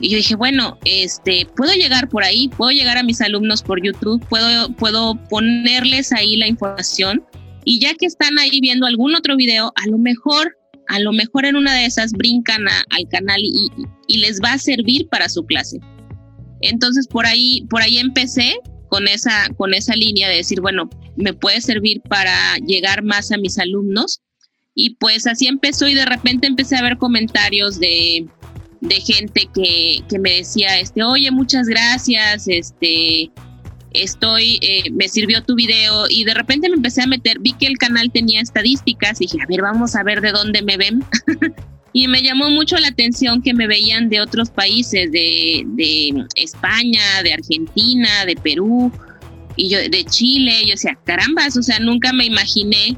y 0.00 0.10
yo 0.10 0.16
dije, 0.16 0.36
bueno, 0.36 0.78
este, 0.84 1.46
puedo 1.56 1.72
llegar 1.72 2.08
por 2.08 2.22
ahí, 2.22 2.48
puedo 2.48 2.70
llegar 2.70 2.98
a 2.98 3.02
mis 3.02 3.20
alumnos 3.20 3.62
por 3.62 3.82
YouTube, 3.82 4.24
puedo, 4.28 4.70
puedo 4.72 5.16
ponerles 5.28 6.12
ahí 6.12 6.36
la 6.36 6.46
información 6.46 7.24
y 7.64 7.80
ya 7.80 7.94
que 7.94 8.06
están 8.06 8.38
ahí 8.38 8.60
viendo 8.60 8.86
algún 8.86 9.14
otro 9.16 9.36
video, 9.36 9.72
a 9.74 9.86
lo 9.88 9.98
mejor, 9.98 10.56
a 10.86 11.00
lo 11.00 11.12
mejor 11.12 11.46
en 11.46 11.56
una 11.56 11.74
de 11.74 11.84
esas 11.84 12.12
brincan 12.12 12.66
al 12.68 13.08
canal 13.10 13.40
y, 13.42 13.70
y, 14.06 14.18
les 14.18 14.40
va 14.40 14.52
a 14.52 14.58
servir 14.58 15.08
para 15.08 15.28
su 15.28 15.44
clase. 15.44 15.78
Entonces 16.60 17.08
por 17.08 17.26
ahí, 17.26 17.66
por 17.68 17.82
ahí 17.82 17.98
empecé 17.98 18.56
con 18.88 19.08
esa, 19.08 19.48
con 19.56 19.74
esa 19.74 19.94
línea 19.94 20.28
de 20.28 20.36
decir, 20.36 20.60
bueno, 20.60 20.88
me 21.16 21.34
puede 21.34 21.60
servir 21.60 22.00
para 22.02 22.56
llegar 22.66 23.02
más 23.02 23.32
a 23.32 23.36
mis 23.36 23.58
alumnos. 23.58 24.20
Y 24.74 24.90
pues 24.90 25.26
así 25.26 25.48
empezó 25.48 25.88
y 25.88 25.94
de 25.94 26.06
repente 26.06 26.46
empecé 26.46 26.76
a 26.76 26.82
ver 26.82 26.98
comentarios 26.98 27.80
de, 27.80 28.28
de 28.80 29.00
gente 29.00 29.48
que, 29.54 30.00
que, 30.08 30.18
me 30.18 30.36
decía, 30.36 30.78
este, 30.78 31.02
oye, 31.02 31.30
muchas 31.30 31.66
gracias, 31.66 32.46
este, 32.48 33.30
estoy, 33.92 34.58
eh, 34.62 34.90
me 34.92 35.08
sirvió 35.08 35.42
tu 35.42 35.54
video 35.54 36.06
y 36.08 36.24
de 36.24 36.34
repente 36.34 36.68
me 36.68 36.76
empecé 36.76 37.02
a 37.02 37.06
meter, 37.06 37.38
vi 37.40 37.52
que 37.52 37.66
el 37.66 37.78
canal 37.78 38.10
tenía 38.12 38.40
estadísticas 38.40 39.20
y 39.20 39.26
dije, 39.26 39.38
a 39.42 39.46
ver, 39.46 39.62
vamos 39.62 39.94
a 39.94 40.02
ver 40.02 40.20
de 40.20 40.32
dónde 40.32 40.62
me 40.62 40.76
ven. 40.76 41.04
y 41.92 42.06
me 42.08 42.22
llamó 42.22 42.50
mucho 42.50 42.76
la 42.76 42.88
atención 42.88 43.42
que 43.42 43.54
me 43.54 43.66
veían 43.66 44.08
de 44.08 44.20
otros 44.20 44.50
países, 44.50 45.10
de, 45.10 45.64
de 45.66 46.26
España, 46.36 47.22
de 47.22 47.32
Argentina, 47.32 48.24
de 48.26 48.36
Perú 48.36 48.92
y 49.56 49.70
yo 49.70 49.78
de 49.78 50.04
Chile. 50.04 50.52
Yo 50.64 50.72
decía, 50.72 50.98
carambas, 51.04 51.56
o 51.56 51.62
sea, 51.62 51.78
nunca 51.80 52.12
me 52.12 52.26
imaginé 52.26 52.96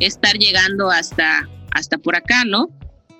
estar 0.00 0.36
llegando 0.38 0.90
hasta, 0.90 1.48
hasta 1.72 1.98
por 1.98 2.16
acá, 2.16 2.44
¿no? 2.44 2.68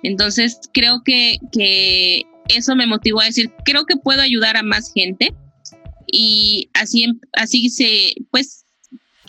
Entonces 0.03 0.59
creo 0.73 1.01
que, 1.03 1.37
que 1.51 2.23
eso 2.47 2.75
me 2.75 2.87
motivó 2.87 3.21
a 3.21 3.25
decir, 3.25 3.51
creo 3.65 3.85
que 3.85 3.97
puedo 3.97 4.21
ayudar 4.21 4.57
a 4.57 4.63
más 4.63 4.91
gente. 4.93 5.33
Y 6.07 6.69
así, 6.73 7.07
así 7.33 7.69
se, 7.69 8.13
pues, 8.31 8.65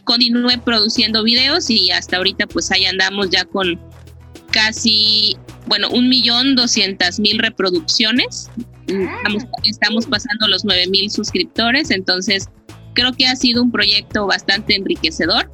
continué 0.04 0.58
produciendo 0.58 1.22
videos 1.22 1.70
y 1.70 1.90
hasta 1.90 2.16
ahorita 2.16 2.46
pues 2.46 2.70
ahí 2.72 2.84
andamos 2.86 3.30
ya 3.30 3.44
con 3.44 3.80
casi, 4.50 5.36
bueno, 5.66 5.88
un 5.90 6.08
millón 6.08 6.56
doscientas 6.56 7.20
mil 7.20 7.38
reproducciones. 7.38 8.50
Estamos, 8.86 9.44
estamos 9.62 10.06
pasando 10.06 10.48
los 10.48 10.64
nueve 10.64 10.86
mil 10.88 11.10
suscriptores, 11.10 11.90
entonces 11.90 12.48
creo 12.94 13.12
que 13.12 13.26
ha 13.26 13.36
sido 13.36 13.62
un 13.62 13.70
proyecto 13.70 14.26
bastante 14.26 14.74
enriquecedor 14.74 15.50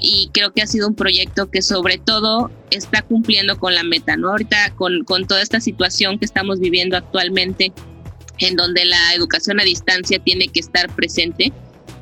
y 0.00 0.30
creo 0.32 0.52
que 0.52 0.62
ha 0.62 0.66
sido 0.66 0.88
un 0.88 0.94
proyecto 0.94 1.50
que 1.50 1.62
sobre 1.62 1.98
todo 1.98 2.50
está 2.70 3.02
cumpliendo 3.02 3.58
con 3.58 3.74
la 3.74 3.82
meta, 3.82 4.16
¿no? 4.16 4.30
Ahorita 4.30 4.74
con, 4.76 5.04
con 5.04 5.26
toda 5.26 5.42
esta 5.42 5.60
situación 5.60 6.18
que 6.18 6.24
estamos 6.24 6.60
viviendo 6.60 6.96
actualmente, 6.96 7.72
en 8.38 8.56
donde 8.56 8.84
la 8.84 9.14
educación 9.14 9.60
a 9.60 9.64
distancia 9.64 10.18
tiene 10.18 10.48
que 10.48 10.60
estar 10.60 10.94
presente 10.94 11.52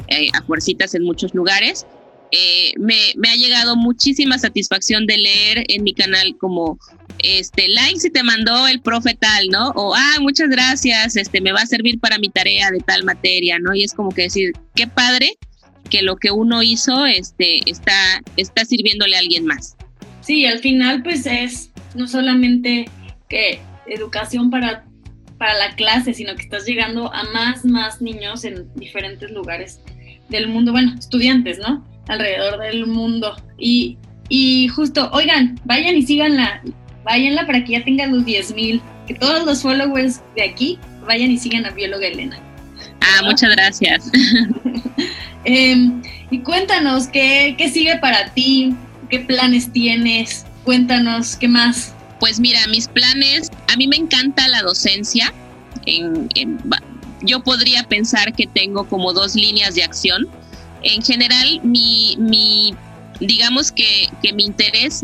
eh, 0.09 0.29
a 0.35 0.43
fuercitas 0.43 0.95
en 0.95 1.05
muchos 1.05 1.35
lugares. 1.35 1.87
Eh, 2.33 2.73
me, 2.79 2.97
me, 3.17 3.31
ha 3.31 3.37
llegado 3.37 3.77
muchísima 3.77 4.37
satisfacción 4.39 5.07
de 5.07 5.17
leer 5.17 5.65
en 5.69 5.85
mi 5.85 5.95
canal 5.95 6.37
como 6.39 6.79
este 7.21 7.69
like 7.69 8.01
si 8.01 8.11
te 8.11 8.23
mandó 8.23 8.67
el 8.67 8.81
profe 8.81 9.15
tal, 9.15 9.49
¿no? 9.49 9.71
O 9.71 9.95
ah, 9.95 10.17
muchas 10.21 10.49
gracias, 10.49 11.17
este 11.17 11.41
me 11.41 11.53
va 11.53 11.61
a 11.61 11.67
servir 11.67 11.99
para 12.01 12.19
mi 12.19 12.29
tarea 12.29 12.71
de 12.71 12.81
tal 12.81 13.05
materia, 13.05 13.59
¿no? 13.59 13.75
Y 13.75 13.85
es 13.85 13.95
como 13.95 14.11
que 14.11 14.23
decir, 14.23 14.53
qué 14.75 14.87
padre 14.87 15.39
que 15.87 16.03
lo 16.03 16.17
que 16.17 16.31
uno 16.31 16.63
hizo 16.63 17.07
este, 17.07 17.69
está, 17.69 18.23
está 18.37 18.65
sirviéndole 18.65 19.17
a 19.17 19.21
alguien 19.21 19.47
más. 19.47 19.77
Sí, 20.21 20.45
al 20.47 20.59
final 20.59 21.03
pues 21.03 21.27
es 21.27 21.71
no 21.95 22.07
solamente 22.09 22.87
que 23.29 23.61
educación 23.87 24.51
para, 24.51 24.85
para 25.39 25.55
la 25.55 25.75
clase, 25.77 26.15
sino 26.15 26.35
que 26.35 26.43
estás 26.43 26.67
llegando 26.67 27.13
a 27.13 27.25
más, 27.33 27.65
más 27.65 28.01
niños 28.01 28.45
en 28.45 28.73
diferentes 28.75 29.31
lugares 29.31 29.81
del 30.29 30.49
mundo, 30.49 30.73
bueno, 30.73 30.95
estudiantes, 30.99 31.59
¿no? 31.59 31.87
Alrededor 32.09 32.59
del 32.61 32.87
mundo. 32.87 33.37
Y, 33.59 33.99
y 34.29 34.69
justo, 34.69 35.11
oigan, 35.13 35.61
vayan 35.65 35.97
y 35.97 36.03
sigan 36.03 36.37
la, 36.37 36.63
váyanla 37.05 37.47
para 37.47 37.65
que 37.65 37.73
ya 37.73 37.85
tenga 37.85 38.07
los 38.07 38.25
10 38.25 38.55
mil, 38.55 38.83
que 39.07 39.15
todos 39.15 39.45
los 39.45 39.63
followers 39.63 40.21
de 40.35 40.43
aquí 40.43 40.79
vayan 41.07 41.31
y 41.31 41.39
sigan 41.39 41.65
a 41.67 41.71
bióloga 41.71 42.07
Elena. 42.07 42.39
Ah, 43.01 43.23
muchas 43.25 43.51
gracias. 43.53 44.11
Em, 45.47 46.03
y 46.31 46.41
cuéntanos, 46.41 47.07
¿qué, 47.07 47.55
¿qué 47.57 47.71
sigue 47.71 47.97
para 47.99 48.33
ti? 48.35 48.75
¿Qué 49.09 49.21
planes 49.21 49.73
tienes? 49.73 50.45
Cuéntanos, 50.65 51.37
¿qué 51.37 51.47
más? 51.47 51.95
Pues 52.19 52.41
mira, 52.41 52.67
mis 52.67 52.89
planes, 52.89 53.51
a 53.73 53.77
mí 53.77 53.87
me 53.87 53.97
encanta 53.97 54.49
la 54.49 54.63
docencia. 54.63 55.33
En, 55.87 56.29
yo 57.23 57.45
podría 57.45 57.85
pensar 57.85 58.35
que 58.35 58.49
tengo 58.49 58.89
como 58.89 59.13
dos 59.13 59.37
líneas 59.37 59.77
de 59.77 59.85
acción. 59.85 60.27
En 60.83 61.01
general, 61.01 61.61
mi, 61.63 62.17
mi 62.19 62.75
digamos 63.21 63.71
que, 63.71 64.09
que 64.23 64.33
mi 64.33 64.45
interés 64.45 65.03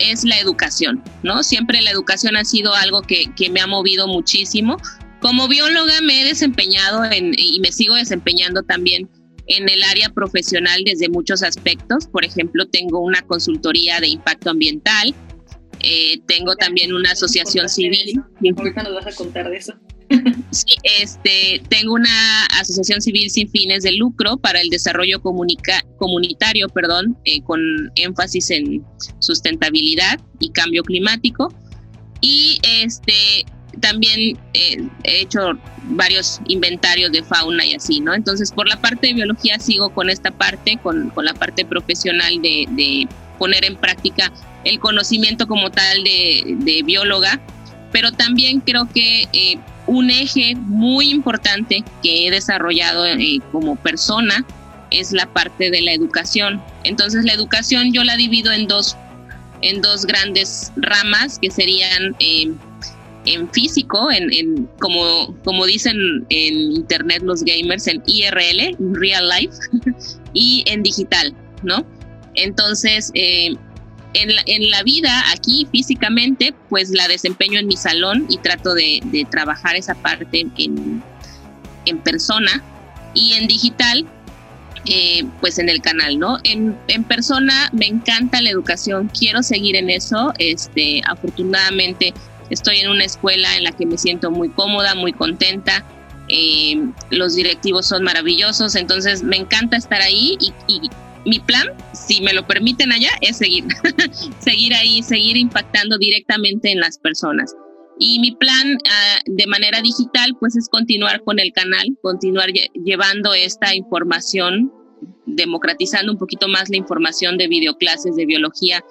es 0.00 0.24
la 0.24 0.36
educación, 0.40 1.00
¿no? 1.22 1.44
Siempre 1.44 1.80
la 1.80 1.92
educación 1.92 2.36
ha 2.36 2.44
sido 2.44 2.74
algo 2.74 3.02
que, 3.02 3.26
que 3.36 3.50
me 3.50 3.60
ha 3.60 3.68
movido 3.68 4.08
muchísimo. 4.08 4.78
Como 5.20 5.46
bióloga 5.46 6.00
me 6.02 6.22
he 6.22 6.24
desempeñado 6.24 7.02
y 7.12 7.60
me 7.60 7.70
sigo 7.70 7.94
desempeñando 7.94 8.64
también 8.64 9.08
en 9.46 9.68
el 9.68 9.82
área 9.84 10.10
profesional 10.10 10.82
desde 10.84 11.08
muchos 11.08 11.42
aspectos. 11.42 12.06
Por 12.06 12.24
ejemplo, 12.24 12.66
tengo 12.66 13.00
una 13.00 13.22
consultoría 13.22 14.00
de 14.00 14.08
impacto 14.08 14.50
ambiental, 14.50 15.14
eh, 15.80 16.20
tengo 16.26 16.56
también 16.56 16.94
una 16.94 17.12
asociación 17.12 17.68
civil. 17.68 18.20
Ahorita 18.56 18.82
nos 18.82 18.94
vas 18.94 19.06
a 19.06 19.12
contar 19.16 19.50
de 19.50 19.56
eso. 19.56 19.74
Sí, 20.50 20.76
este, 20.84 21.60
tengo 21.68 21.94
una 21.94 22.46
asociación 22.60 23.02
civil 23.02 23.28
sin 23.28 23.50
fines 23.50 23.82
de 23.82 23.92
lucro 23.92 24.36
para 24.36 24.60
el 24.60 24.68
desarrollo 24.68 25.20
comunitario, 25.20 26.68
perdón, 26.68 27.18
eh, 27.24 27.42
con 27.42 27.60
énfasis 27.96 28.50
en 28.50 28.84
sustentabilidad 29.18 30.20
y 30.38 30.50
cambio 30.50 30.82
climático. 30.84 31.52
Y 32.20 32.58
este, 32.62 33.44
también 33.80 34.38
eh, 34.54 34.82
he 35.04 35.20
hecho 35.22 35.58
varios 35.84 36.40
inventarios 36.46 37.12
de 37.12 37.22
fauna 37.22 37.64
y 37.64 37.74
así, 37.74 38.00
¿no? 38.00 38.14
Entonces, 38.14 38.50
por 38.50 38.68
la 38.68 38.76
parte 38.76 39.08
de 39.08 39.14
biología 39.14 39.58
sigo 39.58 39.90
con 39.90 40.10
esta 40.10 40.30
parte, 40.30 40.78
con, 40.82 41.10
con 41.10 41.24
la 41.24 41.34
parte 41.34 41.64
profesional 41.64 42.40
de, 42.42 42.66
de, 42.70 43.08
poner 43.38 43.66
en 43.66 43.76
práctica 43.76 44.32
el 44.64 44.80
conocimiento 44.80 45.46
como 45.46 45.70
tal 45.70 46.04
de, 46.04 46.82
bióloga, 46.84 47.38
pero 47.92 48.10
también 48.12 48.60
creo 48.60 48.88
que 48.92 49.28
eh, 49.32 49.58
un 49.86 50.10
eje 50.10 50.54
muy 50.56 51.10
importante 51.10 51.84
que 52.02 52.26
he 52.26 52.30
desarrollado 52.30 53.06
eh, 53.06 53.40
como 53.52 53.76
persona 53.76 54.44
es 54.90 55.12
la 55.12 55.26
parte 55.26 55.70
de 55.70 55.82
la 55.82 55.92
educación. 55.92 56.62
Entonces, 56.84 57.24
la 57.24 57.34
educación 57.34 57.92
yo 57.92 58.04
la 58.04 58.16
divido 58.16 58.52
en 58.52 58.66
dos, 58.66 58.96
en 59.60 59.82
dos 59.82 60.06
grandes 60.06 60.72
ramas 60.76 61.38
que 61.38 61.50
serían 61.50 62.16
en 63.26 63.50
físico, 63.50 64.08
en, 64.10 64.68
como, 64.78 65.36
como 65.44 65.66
dicen 65.66 65.96
en 66.30 66.72
internet 66.72 67.22
los 67.22 67.42
gamers, 67.42 67.86
en 67.86 68.02
IRL, 68.06 68.76
real 68.92 69.28
life, 69.28 69.56
y 70.32 70.64
en 70.66 70.82
digital, 70.82 71.34
¿no? 71.62 71.84
Entonces, 72.34 73.10
eh, 73.14 73.54
en, 74.14 74.34
la, 74.34 74.42
en, 74.46 74.70
la, 74.70 74.82
vida 74.82 75.24
aquí 75.32 75.66
físicamente, 75.70 76.54
pues 76.68 76.90
la 76.90 77.08
desempeño 77.08 77.58
en 77.58 77.66
mi 77.66 77.76
salón 77.76 78.26
y 78.28 78.38
trato 78.38 78.74
de, 78.74 79.26
trabajar 79.30 79.76
esa 79.76 79.94
parte 79.94 80.46
en, 80.56 81.02
en, 81.84 81.98
persona 81.98 82.62
y 83.14 83.32
en 83.32 83.46
digital, 83.46 84.06
eh, 84.86 85.24
pues 85.40 85.58
en 85.58 85.68
el 85.68 85.80
canal, 85.80 86.18
¿no? 86.18 86.38
En, 86.44 86.76
en, 86.88 87.04
persona 87.04 87.70
me 87.72 87.86
encanta 87.86 88.40
la 88.40 88.50
educación, 88.50 89.10
quiero 89.18 89.42
seguir 89.42 89.76
en 89.76 89.90
eso, 89.90 90.32
este, 90.38 91.02
afortunadamente 91.06 92.14
Estoy 92.50 92.78
en 92.78 92.90
una 92.90 93.04
escuela 93.04 93.56
en 93.56 93.64
la 93.64 93.72
que 93.72 93.86
me 93.86 93.98
siento 93.98 94.30
muy 94.30 94.48
cómoda, 94.50 94.94
muy 94.94 95.12
contenta. 95.12 95.84
Eh, 96.28 96.76
los 97.10 97.34
directivos 97.34 97.86
son 97.86 98.02
maravillosos, 98.02 98.74
entonces 98.74 99.22
me 99.22 99.36
encanta 99.36 99.76
estar 99.76 100.00
ahí 100.00 100.36
y, 100.40 100.52
mi 101.24 101.40
plan, 101.40 101.66
si 101.92 102.20
me 102.20 102.32
lo 102.32 102.46
permiten 102.46 102.92
allá, 102.92 103.10
es 103.20 103.38
seguir, 103.38 103.64
seguir 104.38 104.72
ahí, 104.74 105.02
seguir 105.02 105.36
impactando 105.36 105.98
directamente 105.98 106.70
en 106.70 106.78
las 106.78 106.98
personas. 106.98 107.52
Y 107.98 108.20
mi 108.20 108.30
plan 108.30 108.78
ah, 108.88 109.18
de 109.24 109.46
manera 109.46 109.82
digital, 109.82 110.36
pues 110.38 110.56
es 110.56 110.68
continuar 110.68 111.24
con 111.24 111.40
el 111.40 111.52
canal, 111.52 111.98
continuar 112.00 112.50
llevando 112.74 113.34
esta 113.34 113.74
información, 113.74 114.72
democratizando 115.26 116.12
un 116.12 116.18
poquito 116.18 116.46
más 116.46 116.68
la 116.68 116.76
información 116.76 117.38
de 117.38 117.48
videoclases 117.48 118.14
de 118.14 118.26
biología 118.26 118.84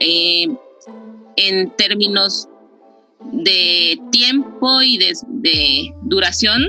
eh, 0.00 0.46
en 1.36 1.70
términos 1.76 2.48
de 3.32 3.98
tiempo 4.10 4.82
y 4.82 4.98
de, 4.98 5.92
duración 6.02 6.66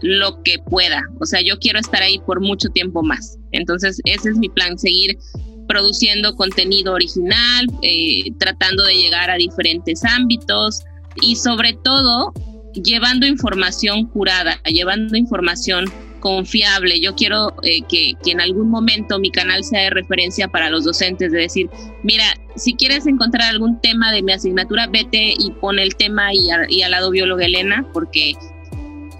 lo 0.00 0.42
que 0.42 0.58
pueda. 0.70 1.02
O 1.20 1.26
sea, 1.26 1.40
yo 1.42 1.58
quiero 1.58 1.78
estar 1.78 2.02
ahí 2.02 2.18
por 2.20 2.40
mucho 2.40 2.68
tiempo 2.68 3.02
más. 3.02 3.36
Entonces, 3.52 4.00
ese 4.04 4.30
es 4.30 4.36
mi 4.36 4.48
plan, 4.48 4.78
seguir 4.78 5.18
produciendo 5.66 6.34
contenido 6.34 6.94
original, 6.94 7.66
eh, 7.82 8.30
tratando 8.38 8.84
de 8.84 8.94
llegar 8.94 9.30
a 9.30 9.36
diferentes 9.36 10.04
ámbitos 10.04 10.82
y 11.20 11.36
sobre 11.36 11.74
todo 11.84 12.32
llevando 12.74 13.26
información 13.26 14.06
curada, 14.06 14.60
llevando 14.64 15.16
información 15.16 15.84
confiable. 16.20 17.00
Yo 17.00 17.14
quiero 17.14 17.54
eh, 17.62 17.82
que, 17.88 18.14
que, 18.22 18.32
en 18.32 18.40
algún 18.40 18.70
momento 18.70 19.18
mi 19.18 19.30
canal 19.30 19.64
sea 19.64 19.82
de 19.82 19.90
referencia 19.90 20.48
para 20.48 20.70
los 20.70 20.84
docentes, 20.84 21.32
de 21.32 21.38
decir, 21.38 21.70
mira, 22.02 22.24
si 22.56 22.74
quieres 22.74 23.06
encontrar 23.06 23.48
algún 23.48 23.80
tema 23.80 24.12
de 24.12 24.22
mi 24.22 24.32
asignatura, 24.32 24.86
vete 24.86 25.34
y 25.38 25.50
pon 25.60 25.78
el 25.78 25.96
tema 25.96 26.32
y, 26.34 26.48
y 26.68 26.82
al 26.82 26.90
lado 26.90 27.10
bióloga 27.10 27.44
Elena, 27.44 27.86
porque 27.92 28.32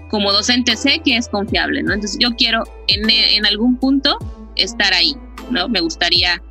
como 0.09 0.31
docente 0.31 0.75
sé 0.75 1.01
que 1.03 1.17
es 1.17 1.29
confiable, 1.29 1.83
¿no? 1.83 1.93
Entonces 1.93 2.17
yo 2.19 2.31
quiero 2.35 2.63
en, 2.87 3.09
en 3.09 3.45
algún 3.45 3.77
punto 3.77 4.17
estar 4.55 4.93
ahí, 4.93 5.15
¿no? 5.51 5.69
Me 5.69 5.79
gustaría, 5.79 6.41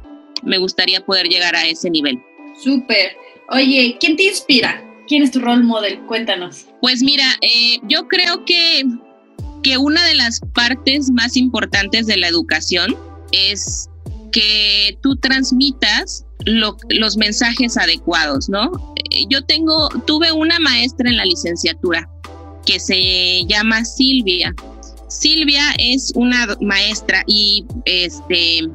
me 0.42 0.58
gustaría 0.58 1.04
poder 1.04 1.26
llegar 1.28 1.56
a 1.56 1.66
ese 1.66 1.90
nivel. 1.90 2.18
Súper. 2.62 3.16
Oye, 3.50 3.96
¿quién 4.00 4.16
te 4.16 4.24
inspira? 4.24 4.84
¿Quién 5.06 5.22
es 5.22 5.30
tu 5.30 5.40
role 5.40 5.62
model? 5.62 6.00
Cuéntanos. 6.00 6.66
Pues 6.80 7.02
mira, 7.02 7.24
eh, 7.40 7.78
yo 7.84 8.06
creo 8.08 8.44
que 8.44 8.84
que 9.62 9.78
una 9.78 10.04
de 10.06 10.14
las 10.14 10.40
partes 10.54 11.10
más 11.10 11.36
importantes 11.36 12.06
de 12.06 12.16
la 12.16 12.28
educación 12.28 12.96
es 13.32 13.88
que 14.32 14.98
tú 15.02 15.16
transmitas 15.16 16.24
los 16.44 17.16
mensajes 17.16 17.76
adecuados, 17.76 18.48
¿no? 18.48 18.94
Eh, 19.10 19.24
yo 19.28 19.42
tengo, 19.44 19.88
tuve 20.06 20.32
una 20.32 20.58
maestra 20.60 21.08
en 21.10 21.16
la 21.16 21.24
licenciatura 21.24 22.08
que 22.64 22.78
se 22.78 23.44
llama 23.46 23.84
Silvia. 23.84 24.54
Silvia 25.08 25.62
es 25.78 26.12
una 26.14 26.46
maestra 26.60 27.24
y 27.26 27.64
este 27.84 28.68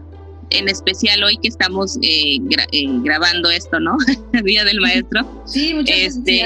en 0.50 0.69
especial 0.69 1.24
hoy 1.24 1.38
que 1.38 1.48
estamos 1.48 1.98
eh, 2.02 2.38
eh, 2.72 2.86
grabando 3.04 3.50
esto, 3.50 3.80
¿no? 3.80 3.98
día 4.43 4.63
del 4.63 4.80
maestro. 4.82 5.43
Sí, 5.46 5.74
muchas 5.74 5.98
este, 5.98 6.43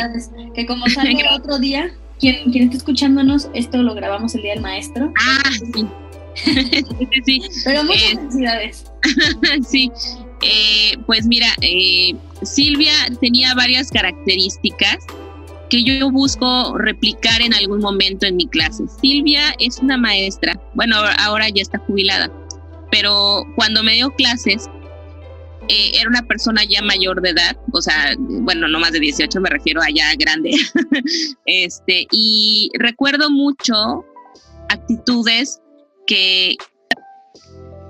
Que 0.56 0.66
como 0.66 0.88
sale 0.88 1.18
otro 1.32 1.60
día, 1.60 1.92
quien, 2.20 2.52
quien 2.52 2.66
está 2.66 2.78
escuchándonos, 2.78 3.50
esto 3.54 3.82
lo 3.84 3.94
grabamos 3.94 4.36
el 4.36 4.42
Día 4.42 4.54
del 4.54 4.62
Maestro. 4.62 5.14
Ah, 5.20 5.52
sí. 5.74 5.88
sí, 7.26 7.42
Pero 7.66 7.84
muchas 7.84 8.04
eh, 8.04 8.16
felicidades. 8.16 8.86
sí, 9.68 9.92
eh, 10.42 10.98
pues 11.06 11.26
mira, 11.26 11.48
eh, 11.62 12.16
Silvia 12.44 12.94
tenía 13.20 13.54
varias 13.56 13.90
características 13.90 14.98
que 15.70 15.84
yo 15.84 16.10
busco 16.12 16.78
replicar 16.78 17.42
en 17.42 17.54
algún 17.54 17.80
momento 17.80 18.26
en 18.26 18.38
mi 18.38 18.48
clase. 18.48 18.86
Silvia 19.02 19.54
es 19.60 19.80
una 19.80 19.98
maestra, 19.98 20.60
bueno, 20.76 20.98
ahora 21.20 21.50
ya 21.50 21.62
está 21.62 21.80
jubilada, 21.80 22.32
pero 22.92 23.44
cuando 23.56 23.84
me 23.84 23.94
dio 23.94 24.12
clases, 24.12 24.70
eh, 25.70 25.92
era 26.00 26.10
una 26.10 26.22
persona 26.24 26.62
ya 26.68 26.82
mayor 26.82 27.22
de 27.22 27.30
edad, 27.30 27.58
o 27.74 27.82
sea, 27.82 28.16
bueno, 28.18 28.68
no 28.68 28.80
más 28.80 28.92
de 28.92 29.00
18, 29.00 29.40
me 29.42 29.50
refiero 29.50 29.82
a 29.82 29.90
ya 29.94 30.14
grande. 30.18 30.52
este, 31.46 32.08
y 32.12 32.70
recuerdo 32.80 33.30
mucho 33.30 34.06
actitudes 34.70 35.60
que, 36.06 36.56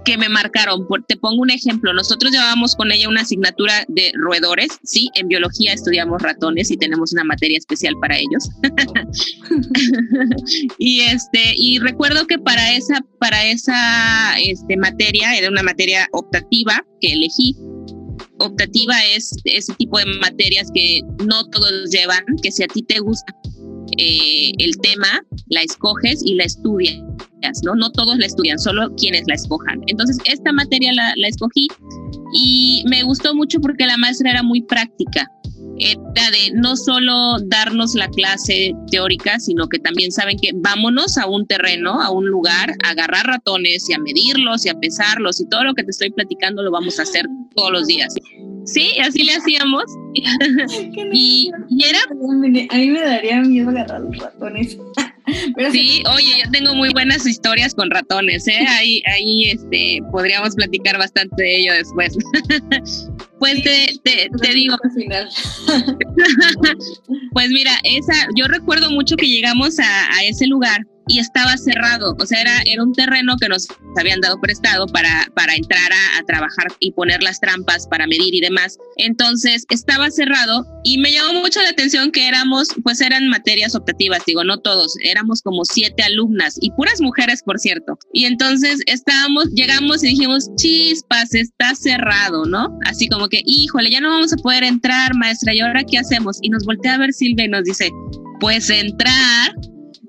que 0.07 0.17
me 0.17 0.29
marcaron. 0.29 0.87
te 1.05 1.17
pongo 1.17 1.41
un 1.41 1.49
ejemplo. 1.49 1.93
Nosotros 1.93 2.31
llevábamos 2.31 2.77
con 2.77 2.93
ella 2.93 3.09
una 3.09 3.21
asignatura 3.21 3.83
de 3.89 4.13
roedores. 4.15 4.69
Sí, 4.83 5.09
en 5.15 5.27
biología 5.27 5.73
estudiamos 5.73 6.21
ratones 6.21 6.71
y 6.71 6.77
tenemos 6.77 7.11
una 7.11 7.25
materia 7.25 7.57
especial 7.57 7.93
para 7.99 8.17
ellos. 8.17 8.49
y 10.77 11.01
este, 11.01 11.55
y 11.57 11.79
recuerdo 11.79 12.25
que 12.25 12.39
para 12.39 12.73
esa, 12.73 13.01
para 13.19 13.45
esa 13.47 14.39
este, 14.39 14.77
materia, 14.77 15.35
era 15.35 15.49
una 15.49 15.61
materia 15.61 16.07
optativa 16.13 16.85
que 17.01 17.11
elegí. 17.11 17.57
Optativa 18.39 18.95
es 19.13 19.35
ese 19.43 19.73
tipo 19.73 19.99
de 19.99 20.05
materias 20.21 20.69
que 20.73 21.01
no 21.25 21.43
todos 21.49 21.91
llevan, 21.91 22.23
que 22.41 22.51
si 22.51 22.63
a 22.63 22.67
ti 22.67 22.81
te 22.83 22.99
gusta 22.99 23.35
eh, 23.97 24.53
el 24.59 24.77
tema, 24.77 25.21
la 25.49 25.63
escoges 25.63 26.21
y 26.23 26.35
la 26.35 26.45
estudias, 26.45 26.95
¿no? 27.63 27.75
No 27.75 27.91
todos 27.91 28.17
la 28.17 28.25
estudian, 28.25 28.59
solo 28.59 28.93
quienes 28.95 29.23
la 29.27 29.35
escojan. 29.35 29.81
Entonces, 29.87 30.17
esta 30.25 30.51
materia 30.51 30.91
la, 30.93 31.13
la 31.15 31.27
escogí 31.27 31.67
y 32.33 32.83
me 32.89 33.03
gustó 33.03 33.35
mucho 33.35 33.59
porque 33.59 33.85
la 33.85 33.97
maestra 33.97 34.31
era 34.31 34.43
muy 34.43 34.61
práctica. 34.61 35.29
era 35.79 36.31
de 36.31 36.51
no 36.55 36.75
solo 36.75 37.37
darnos 37.45 37.93
la 37.95 38.07
clase 38.09 38.73
teórica, 38.91 39.39
sino 39.39 39.67
que 39.67 39.79
también 39.79 40.11
saben 40.11 40.37
que 40.39 40.51
vámonos 40.55 41.17
a 41.17 41.27
un 41.27 41.45
terreno, 41.45 42.01
a 42.01 42.09
un 42.11 42.27
lugar, 42.27 42.73
a 42.83 42.89
agarrar 42.89 43.27
ratones 43.27 43.89
y 43.89 43.93
a 43.93 43.99
medirlos 43.99 44.65
y 44.65 44.69
a 44.69 44.79
pesarlos 44.79 45.39
y 45.39 45.47
todo 45.47 45.63
lo 45.63 45.73
que 45.73 45.83
te 45.83 45.91
estoy 45.91 46.09
platicando 46.11 46.63
lo 46.63 46.71
vamos 46.71 46.99
a 46.99 47.03
hacer 47.03 47.25
todos 47.55 47.71
los 47.71 47.87
días. 47.87 48.13
Sí, 48.65 48.89
así 49.01 49.23
le 49.23 49.33
hacíamos. 49.33 49.83
y, 51.13 51.49
era... 51.83 51.99
A 52.69 52.77
mí 52.77 52.89
me 52.89 53.01
daría 53.01 53.41
miedo 53.41 53.69
agarrar 53.69 54.01
los 54.01 54.17
ratones. 54.17 54.77
sí, 55.71 56.03
oye, 56.13 56.43
yo 56.43 56.51
tengo 56.51 56.73
muy 56.75 56.89
buenas 56.89 57.25
historias 57.25 57.73
con 57.73 57.89
ratones, 57.89 58.47
¿eh? 58.47 58.65
Ahí, 58.77 59.01
ahí 59.05 59.49
este, 59.51 59.99
podríamos 60.11 60.55
platicar 60.55 60.97
bastante 60.97 61.41
de 61.41 61.57
ello 61.57 61.73
después. 61.73 62.17
pues 63.39 63.63
te, 63.63 63.87
te, 64.03 64.29
te 64.41 64.53
digo. 64.53 64.75
pues 67.33 67.49
mira, 67.49 67.71
esa, 67.83 68.27
yo 68.35 68.47
recuerdo 68.47 68.91
mucho 68.91 69.15
que 69.15 69.27
llegamos 69.27 69.79
a, 69.79 70.13
a 70.13 70.23
ese 70.25 70.47
lugar 70.47 70.85
y 71.07 71.19
estaba 71.19 71.57
cerrado, 71.57 72.15
o 72.19 72.25
sea, 72.25 72.41
era, 72.41 72.61
era 72.65 72.83
un 72.83 72.93
terreno 72.93 73.35
que 73.39 73.47
nos 73.47 73.67
habían 73.97 74.21
dado 74.21 74.39
prestado 74.39 74.87
para, 74.87 75.27
para 75.35 75.55
entrar 75.55 75.91
a, 75.91 76.23
trabajar 76.27 76.67
y 76.79 76.91
poner 76.91 77.23
las 77.23 77.39
trampas 77.39 77.87
para 77.87 78.05
medir 78.05 78.33
y 78.33 78.41
demás. 78.41 78.77
Entonces 78.97 79.65
estaba 79.69 80.11
cerrado 80.11 80.65
y 80.83 80.97
me 80.97 81.11
llamó 81.11 81.39
mucho 81.39 81.61
la 81.61 81.69
atención 81.69 82.11
que 82.11 82.27
éramos, 82.27 82.67
pues 82.83 82.99
eran 83.01 83.27
materias 83.29 83.75
optativas, 83.75 84.25
digo, 84.25 84.43
no 84.43 84.59
todos, 84.59 84.95
éramos 85.01 85.41
como 85.41 85.63
siete 85.63 86.03
alumnas 86.03 86.57
y 86.61 86.71
puras 86.71 86.99
mujeres, 86.99 87.41
por 87.43 87.59
cierto. 87.59 87.97
Y 88.11 88.25
entonces 88.25 88.81
estábamos, 88.87 89.49
llegamos 89.53 90.03
y 90.03 90.07
dijimos, 90.07 90.49
chispas, 90.55 91.33
está 91.33 91.75
cerrado, 91.75 92.45
¿no? 92.45 92.77
Así 92.85 93.07
como 93.07 93.29
que, 93.29 93.41
híjole, 93.45 93.89
ya 93.89 94.01
no 94.01 94.09
vamos 94.09 94.33
a 94.33 94.37
poder 94.37 94.63
entrar, 94.63 95.15
maestra, 95.15 95.53
¿y 95.53 95.61
ahora 95.61 95.83
qué 95.83 95.97
hacemos? 95.97 96.39
Y 96.41 96.49
nos 96.49 96.65
voltea 96.65 96.95
a 96.95 96.97
ver 96.97 97.13
Silvia 97.13 97.45
y 97.45 97.49
nos 97.49 97.63
dice, 97.63 97.89
pues 98.39 98.69
entrar 98.69 99.53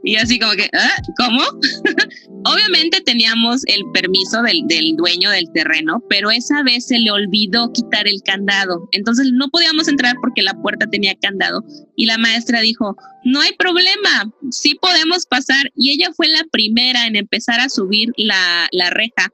y 0.09 0.17
así 0.17 0.39
como 0.39 0.53
que, 0.53 0.71
¿Ah? 0.73 1.03
¿cómo? 1.19 1.43
Obviamente 2.47 3.03
teníamos 3.03 3.61
el 3.67 3.83
permiso 3.93 4.41
del, 4.43 4.63
del, 4.67 4.97
dueño 4.97 5.29
del 5.29 5.53
terreno, 5.53 6.03
pero 6.09 6.31
esa 6.31 6.63
vez 6.63 6.87
se 6.87 6.99
le 6.99 7.11
olvidó 7.11 7.71
quitar 7.75 8.09
el 8.09 8.23
candado. 8.25 8.89
Entonces 8.93 9.31
no 9.35 9.51
podíamos 9.51 9.87
entrar 9.87 10.17
porque 10.23 10.41
la 10.41 10.55
puerta 10.55 10.87
tenía 10.87 11.15
candado. 11.21 11.63
Y 11.95 12.07
la 12.07 12.17
maestra 12.17 12.63
dijo, 12.63 12.97
no 13.25 13.43
hay 13.43 13.53
problema, 13.59 14.33
sí 14.51 14.77
podemos 14.81 15.27
pasar. 15.27 15.71
Y 15.77 15.91
ella 15.91 16.11
fue 16.17 16.29
la 16.29 16.45
primera 16.51 17.07
en 17.07 17.15
empezar 17.15 17.61
a 17.61 17.69
subir 17.69 18.09
la, 18.17 18.67
la 18.73 18.89
reja. 18.89 19.31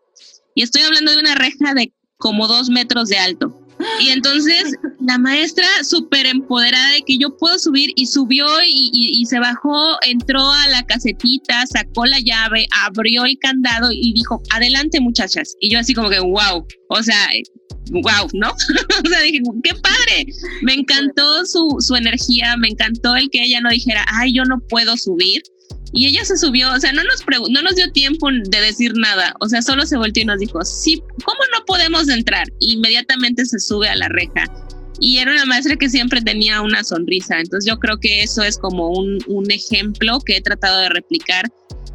Y 0.57 0.63
estoy 0.63 0.83
hablando 0.83 1.13
de 1.13 1.21
una 1.21 1.37
reja 1.37 1.75
de 1.75 1.93
como 2.17 2.49
dos 2.49 2.69
metros 2.69 3.09
de 3.09 3.19
alto. 3.19 3.64
Y 4.01 4.09
entonces 4.09 4.75
la 5.01 5.19
maestra 5.19 5.67
súper 5.83 6.27
empoderada 6.27 6.93
de 6.93 7.03
que 7.03 7.19
yo 7.19 7.37
puedo 7.37 7.59
subir 7.59 7.91
y 7.97 8.07
subió 8.07 8.47
y, 8.67 9.25
se 9.27 9.39
bajó, 9.39 9.97
entró 10.07 10.51
a 10.51 10.69
la 10.69 10.85
casetita, 10.85 11.67
sacó 11.67 12.07
la 12.07 12.21
llave, 12.21 12.67
abrió 12.85 13.25
el 13.25 13.39
candado 13.39 13.91
y 13.91 14.13
dijo, 14.13 14.43
adelante 14.51 15.01
muchachas. 15.01 15.55
Y 15.61 15.71
yo 15.71 15.79
así 15.79 15.95
como 15.95 16.11
que, 16.11 16.21
wow, 16.21 16.67
o 16.89 17.03
sea, 17.03 17.29
wow, 17.91 18.29
¿no? 18.35 18.51
o 19.05 19.09
sea, 19.09 19.21
dije, 19.21 19.41
qué 19.63 19.75
padre. 19.75 20.27
Me 20.63 20.75
encantó 20.75 21.45
su, 21.47 21.77
su 21.81 21.97
energía, 21.97 22.57
me 22.57 22.69
encantó 22.69 23.17
el 23.17 23.31
que 23.31 23.43
ella 23.43 23.61
no 23.61 23.71
dijera, 23.71 24.05
ay, 24.09 24.33
yo 24.35 24.45
no 24.45 24.61
puedo 24.69 24.97
subir 24.97 25.43
y 25.93 26.09
ella 26.09 26.25
se 26.25 26.37
subió, 26.37 26.73
o 26.73 26.81
sea, 26.81 26.93
no 26.93 27.03
nos, 27.05 27.25
no 27.51 27.63
nos 27.63 27.77
dio 27.77 27.91
tiempo 27.93 28.29
de 28.31 28.61
decir 28.61 28.95
nada, 28.97 29.33
o 29.41 29.49
sea, 29.49 29.63
solo 29.63 29.87
se 29.87 29.97
volteó 29.97 30.25
y 30.25 30.27
nos 30.27 30.41
dijo, 30.41 30.65
sí, 30.65 31.01
¿cómo 31.25 31.39
no 31.57 31.65
podemos 31.67 32.09
entrar? 32.09 32.49
Inmediatamente 32.59 33.45
se 33.47 33.61
sube 33.61 33.89
a 33.89 33.95
la 33.95 34.09
reja. 34.09 34.45
Y 35.01 35.19
era 35.19 35.31
una 35.31 35.45
maestra 35.45 35.77
que 35.77 35.89
siempre 35.89 36.21
tenía 36.21 36.63
una 36.63 36.83
sonrisa, 36.83 37.39
entonces 37.39 37.71
yo 37.71 37.79
creo 37.79 37.99
que 37.99 38.23
eso 38.23 38.43
es 38.43 38.59
como 38.59 38.91
un, 38.91 39.51
ejemplo 39.51 40.19
que 40.27 40.37
he 40.37 40.41
tratado 40.41 40.81
de 40.81 40.89
replicar, 40.89 41.45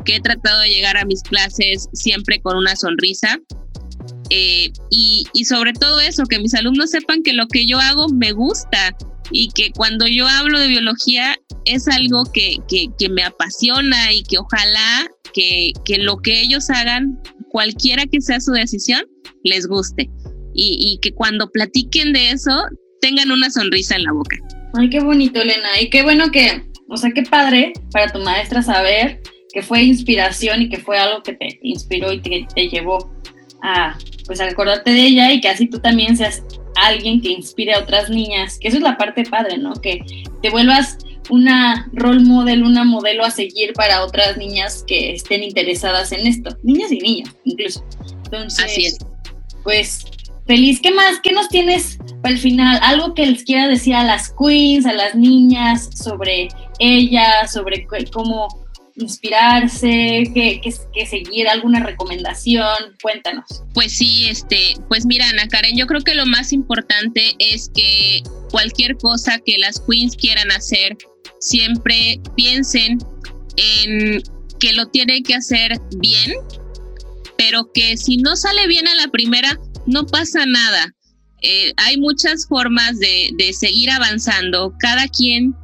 que 0.06 0.16
he 0.16 0.22
tratado 0.22 0.62
de 0.62 0.70
llegar 0.70 0.96
a 0.96 1.06
mis 1.06 1.22
clases 1.22 1.90
siempre 1.94 2.42
con 2.42 2.56
una 2.56 2.76
sonrisa. 2.78 3.38
Eh, 4.30 4.72
y 4.90 5.46
sobre 5.46 5.74
todo 5.74 6.00
eso, 6.00 6.24
que 6.24 6.40
mis 6.40 6.54
alumnos 6.54 6.92
sepan 6.92 7.24
que 7.24 7.34
lo 7.34 7.48
que 7.48 7.66
yo 7.66 7.80
hago 7.80 8.08
me 8.10 8.32
gusta 8.32 8.96
y 9.32 9.50
que 9.50 9.72
cuando 9.72 10.08
yo 10.08 10.28
hablo 10.28 10.60
de 10.60 10.68
biología 10.68 11.38
es 11.66 11.88
algo 11.88 12.24
que, 12.34 12.58
que, 12.68 13.10
me 13.10 13.24
apasiona 13.24 14.14
y 14.14 14.24
que 14.24 14.38
ojalá 14.38 15.08
que, 15.34 15.72
que, 15.86 15.98
lo 16.00 16.18
que 16.18 16.42
ellos 16.42 16.70
hagan, 16.70 17.20
cualquiera 17.50 18.06
que 18.06 18.22
sea 18.22 18.40
su 18.40 18.52
decisión, 18.52 19.04
les 19.44 19.68
guste. 19.68 20.10
Y, 20.54 20.78
y, 20.80 21.00
que 21.02 21.14
cuando 21.14 21.52
platiquen 21.52 22.12
de 22.12 22.32
eso, 22.32 22.52
tengan 23.02 23.32
una 23.32 23.50
sonrisa 23.50 23.96
en 23.96 24.04
la 24.04 24.12
boca. 24.12 24.38
Ay, 24.74 24.90
qué 24.90 25.00
bonito, 25.00 25.42
Elena. 25.42 25.80
Y 25.80 25.90
qué 25.90 26.04
bueno 26.04 26.32
que, 26.32 26.66
o 26.90 26.98
sea, 26.98 27.12
qué 27.12 27.24
padre 27.24 27.74
para 27.92 28.12
tu 28.12 28.20
maestra 28.20 28.62
saber 28.62 29.22
que 29.54 29.62
fue 29.62 29.84
inspiración 29.84 30.64
y 30.64 30.70
que 30.70 30.78
fue 30.78 30.98
algo 30.98 31.24
que 31.24 31.34
te 31.34 31.60
inspiró 31.62 32.12
y 32.12 32.22
que 32.22 32.46
te 32.54 32.68
llevó 32.68 33.12
a, 33.62 33.98
pues, 34.26 34.42
acordarte 34.42 34.92
de 34.92 35.06
ella 35.08 35.32
y 35.32 35.42
que 35.42 35.50
así 35.50 35.68
tú 35.68 35.80
también 35.80 36.16
seas 36.18 36.44
alguien 36.88 37.22
que 37.22 37.30
inspire 37.30 37.74
a 37.74 37.80
otras 37.80 38.10
niñas, 38.10 38.58
que 38.60 38.68
eso 38.68 38.78
es 38.78 38.84
la 38.84 38.98
parte 38.98 39.24
padre, 39.24 39.58
¿no? 39.58 39.74
Que 39.74 40.02
te 40.42 40.50
vuelvas 40.50 40.98
una 41.30 41.90
role 41.94 42.24
model, 42.24 42.64
una 42.64 42.84
modelo 42.84 43.24
a 43.24 43.32
seguir 43.32 43.74
para 43.74 44.04
otras 44.04 44.38
niñas 44.38 44.84
que 44.88 45.14
estén 45.14 45.44
interesadas 45.44 46.12
en 46.12 46.26
esto, 46.26 46.56
niñas 46.64 46.92
y 46.92 47.00
niños 47.00 47.30
incluso. 47.44 47.84
Entonces, 48.26 48.66
Así 48.66 48.86
es. 48.86 48.98
pues 49.64 50.06
feliz, 50.48 50.80
¿qué 50.82 50.92
más? 50.92 51.20
¿Qué 51.22 51.32
nos 51.32 51.50
tienes 51.50 52.00
para 52.22 52.34
el 52.34 52.40
final? 52.40 52.80
Algo 52.82 53.14
que 53.14 53.26
les 53.26 53.44
quiera 53.44 53.68
decir 53.68 53.94
a 53.94 54.04
las 54.04 54.34
queens, 54.34 54.86
a 54.86 54.94
las 54.94 55.16
niñas 55.16 55.90
sobre 55.96 56.50
ellas, 56.80 57.54
sobre 57.54 57.88
cómo 58.12 58.48
inspirarse, 59.00 60.30
que, 60.34 60.62
que, 60.62 61.06
seguir, 61.06 61.48
alguna 61.48 61.82
recomendación, 61.82 62.76
cuéntanos. 63.02 63.64
Pues 63.74 63.98
sí, 63.98 64.26
este, 64.28 64.76
pues 64.88 65.06
mira, 65.06 65.30
Ana 65.30 65.48
Karen, 65.48 65.78
yo 65.78 65.88
creo 65.88 66.02
que 66.02 66.16
lo 66.16 66.26
más 66.26 66.54
importante 66.54 67.36
es 67.40 67.70
que 67.74 68.22
cualquier 68.52 68.98
cosa 68.98 69.40
que 69.46 69.58
las 69.58 69.82
queens 69.82 70.16
quieran 70.16 70.52
hacer, 70.52 70.98
siempre 71.40 72.20
piensen 72.36 73.00
en 73.56 74.22
que 74.60 74.74
lo 74.74 74.88
tienen 74.88 75.24
que 75.24 75.36
hacer 75.36 75.80
bien, 75.98 76.34
pero 77.38 77.72
que 77.74 77.98
si 77.98 78.18
no 78.18 78.36
sale 78.36 78.68
bien 78.68 78.88
a 78.88 78.96
la 78.96 79.08
primera, 79.08 79.58
no 79.86 80.06
pasa 80.06 80.46
nada. 80.46 80.94
Eh, 81.42 81.74
hay 81.78 81.98
muchas 81.98 82.46
formas 82.48 83.00
de, 83.00 83.30
de 83.38 83.54
seguir 83.54 83.90
avanzando, 83.90 84.74
cada 84.80 85.08
quien 85.08 85.56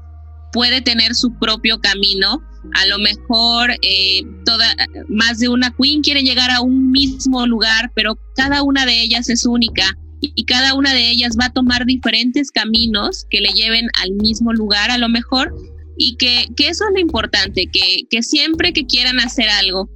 puede 0.56 0.82
tener 0.82 1.14
su 1.14 1.38
propio 1.38 1.80
camino. 1.82 2.42
A 2.74 2.86
lo 2.88 3.00
mejor 3.00 3.72
eh, 3.82 4.24
toda, 4.46 4.76
más 5.08 5.40
de 5.40 5.50
una 5.50 5.74
queen 5.76 6.02
quiere 6.02 6.22
llegar 6.22 6.52
a 6.52 6.62
un 6.62 6.92
mismo 6.92 7.46
lugar, 7.46 7.92
pero 7.96 8.18
cada 8.36 8.64
una 8.64 8.86
de 8.86 9.02
ellas 9.02 9.30
es 9.30 9.46
única 9.46 9.98
y 10.22 10.46
cada 10.46 10.74
una 10.74 10.94
de 10.94 11.10
ellas 11.10 11.36
va 11.40 11.46
a 11.46 11.54
tomar 11.54 11.86
diferentes 11.86 12.52
caminos 12.52 13.26
que 13.30 13.42
le 13.42 13.50
lleven 13.50 13.88
al 14.02 14.12
mismo 14.14 14.54
lugar 14.54 14.90
a 14.90 14.98
lo 14.98 15.10
mejor 15.10 15.54
y 15.98 16.16
que, 16.18 16.48
que 16.56 16.68
eso 16.68 16.86
es 16.86 16.94
lo 16.94 17.00
importante, 17.00 17.68
que, 17.72 18.06
que 18.10 18.22
siempre 18.22 18.74
que 18.74 18.86
quieran 18.86 19.20
hacer 19.20 19.48
algo, 19.50 19.90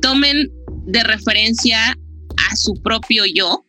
tomen 0.00 0.50
de 0.86 1.04
referencia 1.04 1.96
a 2.50 2.56
su 2.56 2.74
propio 2.82 3.24
yo, 3.26 3.64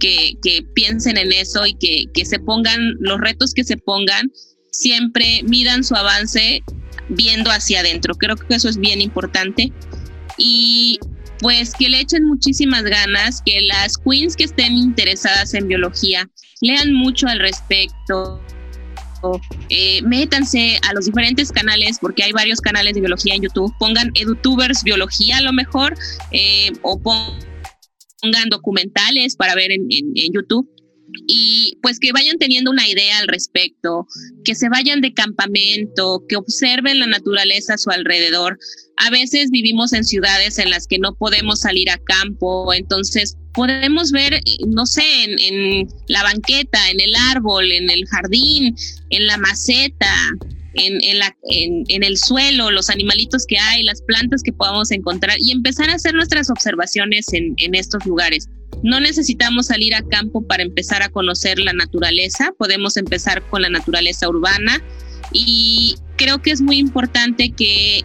que, 0.00 0.34
que 0.42 0.64
piensen 0.74 1.16
en 1.16 1.32
eso 1.32 1.66
y 1.66 1.74
que, 1.74 2.04
que 2.12 2.24
se 2.24 2.38
pongan 2.38 2.96
los 3.00 3.20
retos 3.20 3.54
que 3.54 3.64
se 3.64 3.76
pongan, 3.76 4.30
siempre 4.70 5.42
midan 5.44 5.82
su 5.82 5.94
avance 5.94 6.62
viendo 7.08 7.50
hacia 7.50 7.80
adentro. 7.80 8.14
Creo 8.14 8.36
que 8.36 8.54
eso 8.54 8.68
es 8.68 8.76
bien 8.76 9.00
importante. 9.00 9.72
Y 10.36 10.98
pues 11.40 11.74
que 11.74 11.88
le 11.88 12.00
echen 12.00 12.24
muchísimas 12.24 12.82
ganas, 12.82 13.42
que 13.44 13.60
las 13.62 13.96
queens 13.98 14.36
que 14.36 14.44
estén 14.44 14.76
interesadas 14.76 15.54
en 15.54 15.68
biología 15.68 16.28
lean 16.60 16.92
mucho 16.92 17.26
al 17.28 17.38
respecto. 17.38 18.42
Eh, 19.68 20.00
métanse 20.02 20.78
a 20.88 20.92
los 20.94 21.06
diferentes 21.06 21.50
canales, 21.50 21.98
porque 22.00 22.22
hay 22.22 22.32
varios 22.32 22.60
canales 22.60 22.94
de 22.94 23.00
biología 23.00 23.34
en 23.34 23.42
YouTube. 23.42 23.72
Pongan 23.78 24.12
EduTubers 24.14 24.84
Biología 24.84 25.38
a 25.38 25.42
lo 25.42 25.52
mejor, 25.52 25.96
eh, 26.30 26.70
o 26.82 27.00
pongan 27.00 28.48
documentales 28.48 29.34
para 29.36 29.54
ver 29.54 29.72
en, 29.72 29.86
en 29.90 30.32
YouTube 30.32 30.68
y 31.30 31.76
pues 31.82 32.00
que 32.00 32.10
vayan 32.10 32.38
teniendo 32.38 32.70
una 32.70 32.88
idea 32.88 33.18
al 33.18 33.28
respecto, 33.28 34.06
que 34.44 34.54
se 34.54 34.70
vayan 34.70 35.02
de 35.02 35.12
campamento, 35.12 36.24
que 36.26 36.36
observen 36.36 36.98
la 36.98 37.06
naturaleza 37.06 37.74
a 37.74 37.78
su 37.78 37.90
alrededor. 37.90 38.58
A 38.96 39.10
veces 39.10 39.50
vivimos 39.50 39.92
en 39.92 40.04
ciudades 40.04 40.58
en 40.58 40.70
las 40.70 40.86
que 40.86 40.98
no 40.98 41.14
podemos 41.14 41.60
salir 41.60 41.90
a 41.90 41.98
campo, 41.98 42.72
entonces 42.72 43.36
podemos 43.52 44.10
ver, 44.10 44.40
no 44.66 44.86
sé, 44.86 45.04
en, 45.24 45.86
la 46.08 46.22
banqueta, 46.22 46.78
en 46.90 47.00
el 47.00 47.14
árbol, 47.14 47.72
en 47.72 47.90
el 47.90 48.06
jardín, 48.06 48.74
en 49.10 49.26
la 49.26 49.36
maceta, 49.36 50.14
en, 50.74 51.18
la, 51.18 51.36
en, 51.50 52.02
el 52.04 52.16
suelo, 52.16 52.70
los 52.70 52.88
animalitos 52.88 53.44
que 53.46 53.58
hay, 53.58 53.82
las 53.82 54.00
plantas 54.00 54.42
que 54.42 54.52
podamos 54.52 54.90
encontrar 54.92 55.36
y 55.38 55.52
empezar 55.52 55.90
a 55.90 55.94
hacer 55.94 56.14
nuestras 56.14 56.48
observaciones 56.48 57.26
en, 57.32 57.54
en 57.58 57.74
estos 57.74 58.06
lugares 58.06 58.48
No 58.82 59.00
necesitamos 59.00 59.66
salir 59.66 59.94
a 59.94 60.02
campo 60.02 60.42
para 60.42 60.62
empezar 60.62 61.02
a 61.02 61.08
conocer 61.08 61.58
la 61.58 61.72
naturaleza, 61.72 62.52
podemos 62.56 62.96
empezar 62.96 63.42
con 63.48 63.62
la 63.62 63.68
naturaleza 63.68 64.28
urbana. 64.28 64.82
Y 65.32 65.96
creo 66.16 66.40
que 66.40 66.50
es 66.50 66.60
muy 66.60 66.78
importante 66.78 67.50
que, 67.50 68.02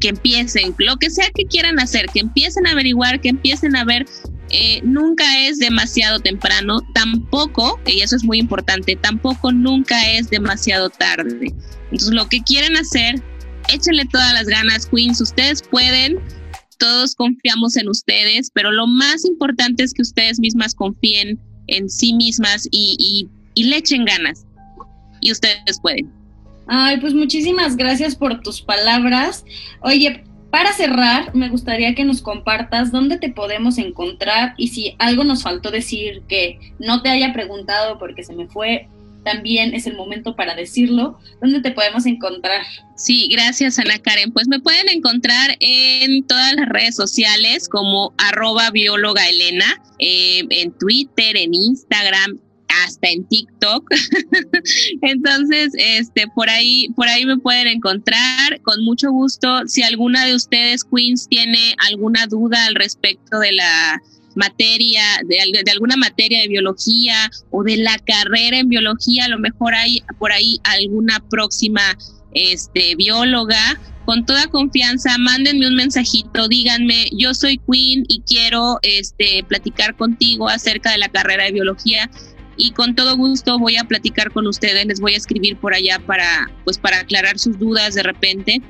que 0.00 0.08
empiecen, 0.08 0.74
lo 0.78 0.96
que 0.96 1.10
sea 1.10 1.30
que 1.34 1.44
quieran 1.44 1.78
hacer, 1.78 2.06
que 2.12 2.20
empiecen 2.20 2.66
a 2.66 2.72
averiguar, 2.72 3.20
que 3.20 3.28
empiecen 3.28 3.76
a 3.76 3.84
ver 3.84 4.06
eh, 4.50 4.80
nunca 4.84 5.24
es 5.40 5.58
demasiado 5.58 6.20
temprano, 6.20 6.80
tampoco, 6.94 7.80
y 7.86 8.00
eso 8.00 8.14
es 8.14 8.24
muy 8.24 8.38
importante, 8.38 8.94
tampoco 8.96 9.52
nunca 9.52 10.12
es 10.12 10.30
demasiado 10.30 10.90
tarde. 10.90 11.52
Entonces, 11.84 12.10
lo 12.10 12.28
que 12.28 12.42
quieren 12.42 12.76
hacer, 12.76 13.22
échenle 13.72 14.04
todas 14.12 14.32
las 14.34 14.46
ganas, 14.46 14.86
Queens, 14.86 15.20
ustedes 15.20 15.62
pueden, 15.62 16.20
todos 16.76 17.14
confiamos 17.14 17.76
en 17.76 17.88
ustedes, 17.88 18.50
pero 18.52 18.70
lo 18.70 18.86
más 18.86 19.24
importante 19.24 19.82
es 19.82 19.92
que 19.92 20.02
ustedes 20.02 20.38
mismas 20.40 20.74
confíen 20.74 21.38
en 21.66 21.88
sí 21.88 22.14
mismas 22.14 22.68
y, 22.70 23.28
y 23.54 23.64
le 23.64 23.76
echen 23.76 24.04
ganas. 24.04 24.46
Y 25.20 25.32
ustedes 25.32 25.80
pueden. 25.80 26.12
Ay, 26.66 26.98
pues 27.00 27.14
muchísimas 27.14 27.76
gracias 27.76 28.16
por 28.16 28.40
tus 28.40 28.62
palabras. 28.62 29.44
Oye, 29.80 30.24
para 30.50 30.72
cerrar, 30.72 31.34
me 31.34 31.48
gustaría 31.48 31.94
que 31.94 32.04
nos 32.04 32.22
compartas 32.22 32.92
dónde 32.92 33.18
te 33.18 33.28
podemos 33.28 33.76
encontrar 33.76 34.54
y 34.56 34.68
si 34.68 34.94
algo 34.98 35.24
nos 35.24 35.42
faltó 35.42 35.70
decir 35.70 36.22
que 36.28 36.60
no 36.78 37.02
te 37.02 37.10
haya 37.10 37.32
preguntado 37.32 37.98
porque 37.98 38.22
se 38.22 38.34
me 38.34 38.46
fue, 38.46 38.88
también 39.24 39.74
es 39.74 39.86
el 39.86 39.96
momento 39.96 40.36
para 40.36 40.54
decirlo. 40.54 41.18
¿Dónde 41.40 41.60
te 41.60 41.72
podemos 41.72 42.06
encontrar? 42.06 42.62
Sí, 42.96 43.28
gracias 43.30 43.78
Ana 43.78 43.98
Karen. 43.98 44.32
Pues 44.32 44.46
me 44.48 44.60
pueden 44.60 44.88
encontrar 44.88 45.56
en 45.60 46.24
todas 46.26 46.54
las 46.54 46.68
redes 46.68 46.94
sociales 46.94 47.68
como 47.68 48.14
arroba 48.18 48.70
bióloga 48.70 49.28
Elena, 49.28 49.82
eh, 49.98 50.44
en 50.50 50.72
Twitter, 50.78 51.36
en 51.36 51.54
Instagram, 51.54 52.38
hasta 52.84 53.08
en 53.08 53.26
TikTok. 53.26 53.88
Entonces, 55.02 55.72
este, 55.76 56.26
por 56.34 56.48
ahí, 56.48 56.88
por 56.96 57.08
ahí 57.08 57.24
me 57.24 57.38
pueden 57.38 57.68
encontrar 57.68 58.60
con 58.62 58.82
mucho 58.84 59.10
gusto. 59.10 59.66
Si 59.66 59.82
alguna 59.82 60.26
de 60.26 60.34
ustedes, 60.34 60.84
Queens, 60.84 61.28
tiene 61.28 61.74
alguna 61.90 62.26
duda 62.26 62.66
al 62.66 62.74
respecto 62.74 63.38
de 63.38 63.52
la 63.52 64.02
materia, 64.34 65.02
de, 65.26 65.36
de, 65.64 65.70
alguna 65.70 65.96
materia 65.96 66.40
de 66.40 66.48
biología 66.48 67.30
o 67.50 67.62
de 67.62 67.76
la 67.76 67.98
carrera 67.98 68.58
en 68.58 68.68
biología, 68.68 69.24
a 69.24 69.28
lo 69.28 69.38
mejor 69.38 69.74
hay 69.74 70.02
por 70.18 70.32
ahí 70.32 70.58
alguna 70.64 71.20
próxima 71.30 71.82
este, 72.32 72.96
bióloga, 72.96 73.80
con 74.04 74.26
toda 74.26 74.48
confianza, 74.48 75.16
mándenme 75.18 75.66
un 75.66 75.76
mensajito, 75.76 76.48
díganme, 76.48 77.08
yo 77.12 77.32
soy 77.32 77.58
Queen 77.70 78.04
y 78.08 78.20
quiero 78.26 78.78
este, 78.82 79.44
platicar 79.48 79.96
contigo 79.96 80.48
acerca 80.48 80.90
de 80.90 80.98
la 80.98 81.08
carrera 81.08 81.44
de 81.44 81.52
biología 81.52 82.10
y 82.56 82.72
con 82.72 82.94
todo 82.94 83.16
gusto 83.16 83.58
voy 83.58 83.76
a 83.76 83.84
platicar 83.84 84.30
con 84.30 84.46
ustedes, 84.46 84.86
les 84.86 85.00
voy 85.00 85.14
a 85.14 85.16
escribir 85.16 85.56
por 85.56 85.74
allá 85.74 85.98
para 85.98 86.50
pues 86.64 86.78
para 86.78 87.00
aclarar 87.00 87.38
sus 87.38 87.58
dudas 87.58 87.94
de 87.94 88.02
repente. 88.02 88.62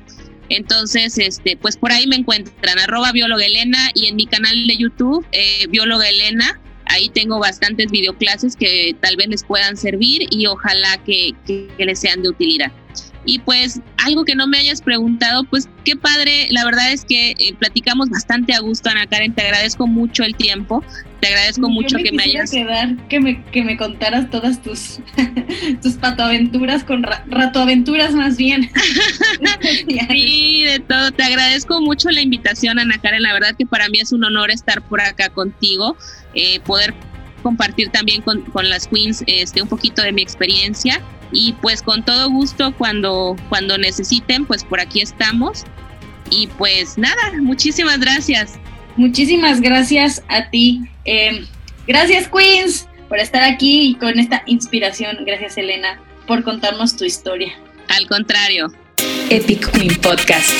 Entonces, 0.49 1.17
este, 1.17 1.57
pues 1.57 1.77
por 1.77 1.91
ahí 1.91 2.07
me 2.07 2.17
encuentran, 2.17 2.79
arroba 2.79 3.11
bióloga 3.11 3.45
Elena 3.45 3.89
y 3.93 4.07
en 4.07 4.15
mi 4.15 4.25
canal 4.27 4.67
de 4.67 4.77
YouTube, 4.77 5.25
eh, 5.31 5.67
bióloga 5.69 6.07
Elena, 6.07 6.59
ahí 6.85 7.09
tengo 7.09 7.39
bastantes 7.39 7.91
videoclases 7.91 8.55
que 8.55 8.95
tal 9.01 9.15
vez 9.17 9.27
les 9.27 9.43
puedan 9.43 9.75
servir 9.77 10.27
y 10.29 10.45
ojalá 10.47 10.97
que, 11.03 11.33
les 11.77 11.99
sean 11.99 12.21
de 12.21 12.29
utilidad. 12.29 12.71
Y 13.27 13.39
pues 13.39 13.81
algo 13.97 14.23
que 14.23 14.35
no 14.35 14.45
me 14.45 14.59
hayas 14.59 14.83
preguntado, 14.83 15.43
pues 15.45 15.67
qué 15.83 15.95
padre, 15.95 16.47
la 16.51 16.63
verdad 16.63 16.91
es 16.91 17.03
que 17.05 17.31
eh, 17.31 17.55
platicamos 17.57 18.09
bastante 18.09 18.53
a 18.53 18.59
gusto, 18.59 18.89
Ana 18.89 19.07
Karen, 19.07 19.33
te 19.33 19.41
agradezco 19.41 19.87
mucho 19.87 20.23
el 20.23 20.35
tiempo, 20.35 20.83
te 21.25 21.33
agradezco 21.33 21.69
mucho 21.69 21.97
que 21.97 22.11
me 22.11 22.23
hayas... 22.23 22.51
quedar, 22.51 22.95
que 23.07 23.19
me, 23.19 23.43
que 23.45 23.63
me 23.63 23.77
contaras 23.77 24.29
todas 24.29 24.61
tus, 24.61 24.99
tus 25.81 25.93
patoaventuras, 25.93 26.83
con 26.83 27.03
ratoaventuras 27.03 28.13
más 28.13 28.37
bien. 28.37 28.69
sí, 30.09 30.63
de 30.65 30.79
todo, 30.79 31.11
te 31.11 31.23
agradezco 31.23 31.81
mucho 31.81 32.11
la 32.11 32.21
invitación, 32.21 32.77
Ana 32.77 32.99
Karen, 33.01 33.23
la 33.23 33.33
verdad 33.33 33.55
que 33.57 33.65
para 33.65 33.89
mí 33.89 33.99
es 33.99 34.11
un 34.11 34.23
honor 34.23 34.51
estar 34.51 34.83
por 34.83 35.01
acá 35.01 35.29
contigo, 35.29 35.97
eh, 36.35 36.59
poder 36.59 36.93
compartir 37.41 37.89
también 37.89 38.21
con, 38.21 38.41
con 38.43 38.69
las 38.69 38.87
queens 38.87 39.23
este, 39.25 39.63
un 39.63 39.67
poquito 39.67 40.03
de 40.03 40.11
mi 40.11 40.21
experiencia 40.21 41.01
y 41.31 41.53
pues 41.53 41.81
con 41.81 42.05
todo 42.05 42.29
gusto 42.29 42.71
cuando, 42.77 43.35
cuando 43.49 43.77
necesiten, 43.79 44.45
pues 44.45 44.63
por 44.63 44.79
aquí 44.79 45.01
estamos. 45.01 45.63
Y 46.31 46.47
pues 46.57 46.97
nada, 46.97 47.33
muchísimas 47.39 47.99
gracias. 47.99 48.59
Muchísimas 48.97 49.59
gracias 49.61 50.23
a 50.29 50.49
ti. 50.49 50.81
Eh, 51.03 51.45
gracias 51.85 52.29
Queens 52.29 52.87
por 53.09 53.19
estar 53.19 53.43
aquí 53.43 53.89
y 53.89 53.95
con 53.95 54.19
esta 54.19 54.43
inspiración. 54.45 55.17
Gracias 55.25 55.57
Elena 55.57 55.99
por 56.27 56.43
contarnos 56.43 56.95
tu 56.95 57.03
historia. 57.03 57.53
Al 57.89 58.07
contrario. 58.07 58.67
Epic 59.29 59.71
Queen 59.71 59.95
Podcast. 60.01 60.51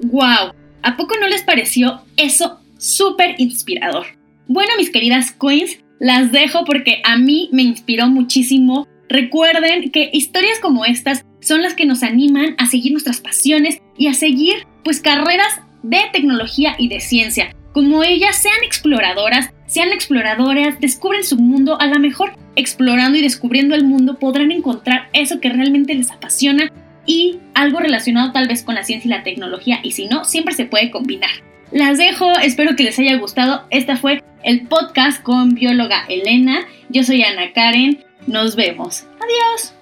Wow, 0.00 0.52
¿a 0.82 0.96
poco 0.96 1.16
no 1.20 1.26
les 1.26 1.42
pareció 1.42 2.02
eso 2.16 2.60
súper 2.78 3.34
inspirador? 3.38 4.06
Bueno, 4.46 4.70
mis 4.78 4.90
queridas 4.90 5.32
Queens, 5.32 5.80
las 5.98 6.30
dejo 6.30 6.64
porque 6.64 7.02
a 7.04 7.18
mí 7.18 7.48
me 7.52 7.62
inspiró 7.62 8.06
muchísimo. 8.06 8.86
Recuerden 9.08 9.90
que 9.90 10.10
historias 10.12 10.60
como 10.60 10.84
estas 10.84 11.24
son 11.40 11.62
las 11.62 11.74
que 11.74 11.86
nos 11.86 12.02
animan 12.02 12.54
a 12.58 12.66
seguir 12.66 12.92
nuestras 12.92 13.20
pasiones 13.20 13.80
y 13.98 14.06
a 14.06 14.14
seguir 14.14 14.66
pues 14.84 15.00
carreras 15.00 15.60
de 15.82 16.00
tecnología 16.12 16.74
y 16.78 16.88
de 16.88 17.00
ciencia. 17.00 17.54
Como 17.72 18.02
ellas 18.02 18.36
sean 18.36 18.64
exploradoras, 18.64 19.50
sean 19.66 19.92
exploradoras, 19.92 20.80
descubren 20.80 21.24
su 21.24 21.36
mundo, 21.36 21.78
a 21.80 21.86
lo 21.86 21.98
mejor 21.98 22.32
explorando 22.56 23.18
y 23.18 23.22
descubriendo 23.22 23.74
el 23.74 23.84
mundo 23.84 24.18
podrán 24.18 24.50
encontrar 24.50 25.08
eso 25.12 25.40
que 25.40 25.50
realmente 25.50 25.94
les 25.94 26.10
apasiona 26.10 26.72
y 27.06 27.38
algo 27.54 27.78
relacionado 27.78 28.32
tal 28.32 28.48
vez 28.48 28.62
con 28.62 28.74
la 28.74 28.84
ciencia 28.84 29.08
y 29.08 29.10
la 29.10 29.22
tecnología 29.22 29.80
y 29.82 29.92
si 29.92 30.06
no, 30.06 30.24
siempre 30.24 30.54
se 30.54 30.64
puede 30.64 30.90
combinar. 30.90 31.30
Las 31.70 31.98
dejo, 31.98 32.32
espero 32.42 32.76
que 32.76 32.84
les 32.84 32.98
haya 32.98 33.16
gustado. 33.16 33.64
Esta 33.70 33.96
fue 33.96 34.22
el 34.42 34.66
podcast 34.66 35.22
con 35.22 35.54
bióloga 35.54 36.04
Elena. 36.08 36.66
Yo 36.88 37.04
soy 37.04 37.22
Ana 37.22 37.52
Karen. 37.52 38.04
Nos 38.26 38.56
vemos. 38.56 39.04
Adiós. 39.20 39.74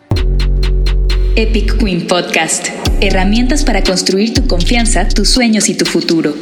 Epic 1.36 1.78
Queen 1.78 2.06
Podcast. 2.06 2.85
Herramientas 3.00 3.62
para 3.62 3.84
construir 3.84 4.32
tu 4.32 4.46
confianza, 4.46 5.06
tus 5.06 5.28
sueños 5.28 5.68
y 5.68 5.74
tu 5.74 5.84
futuro. 5.84 6.34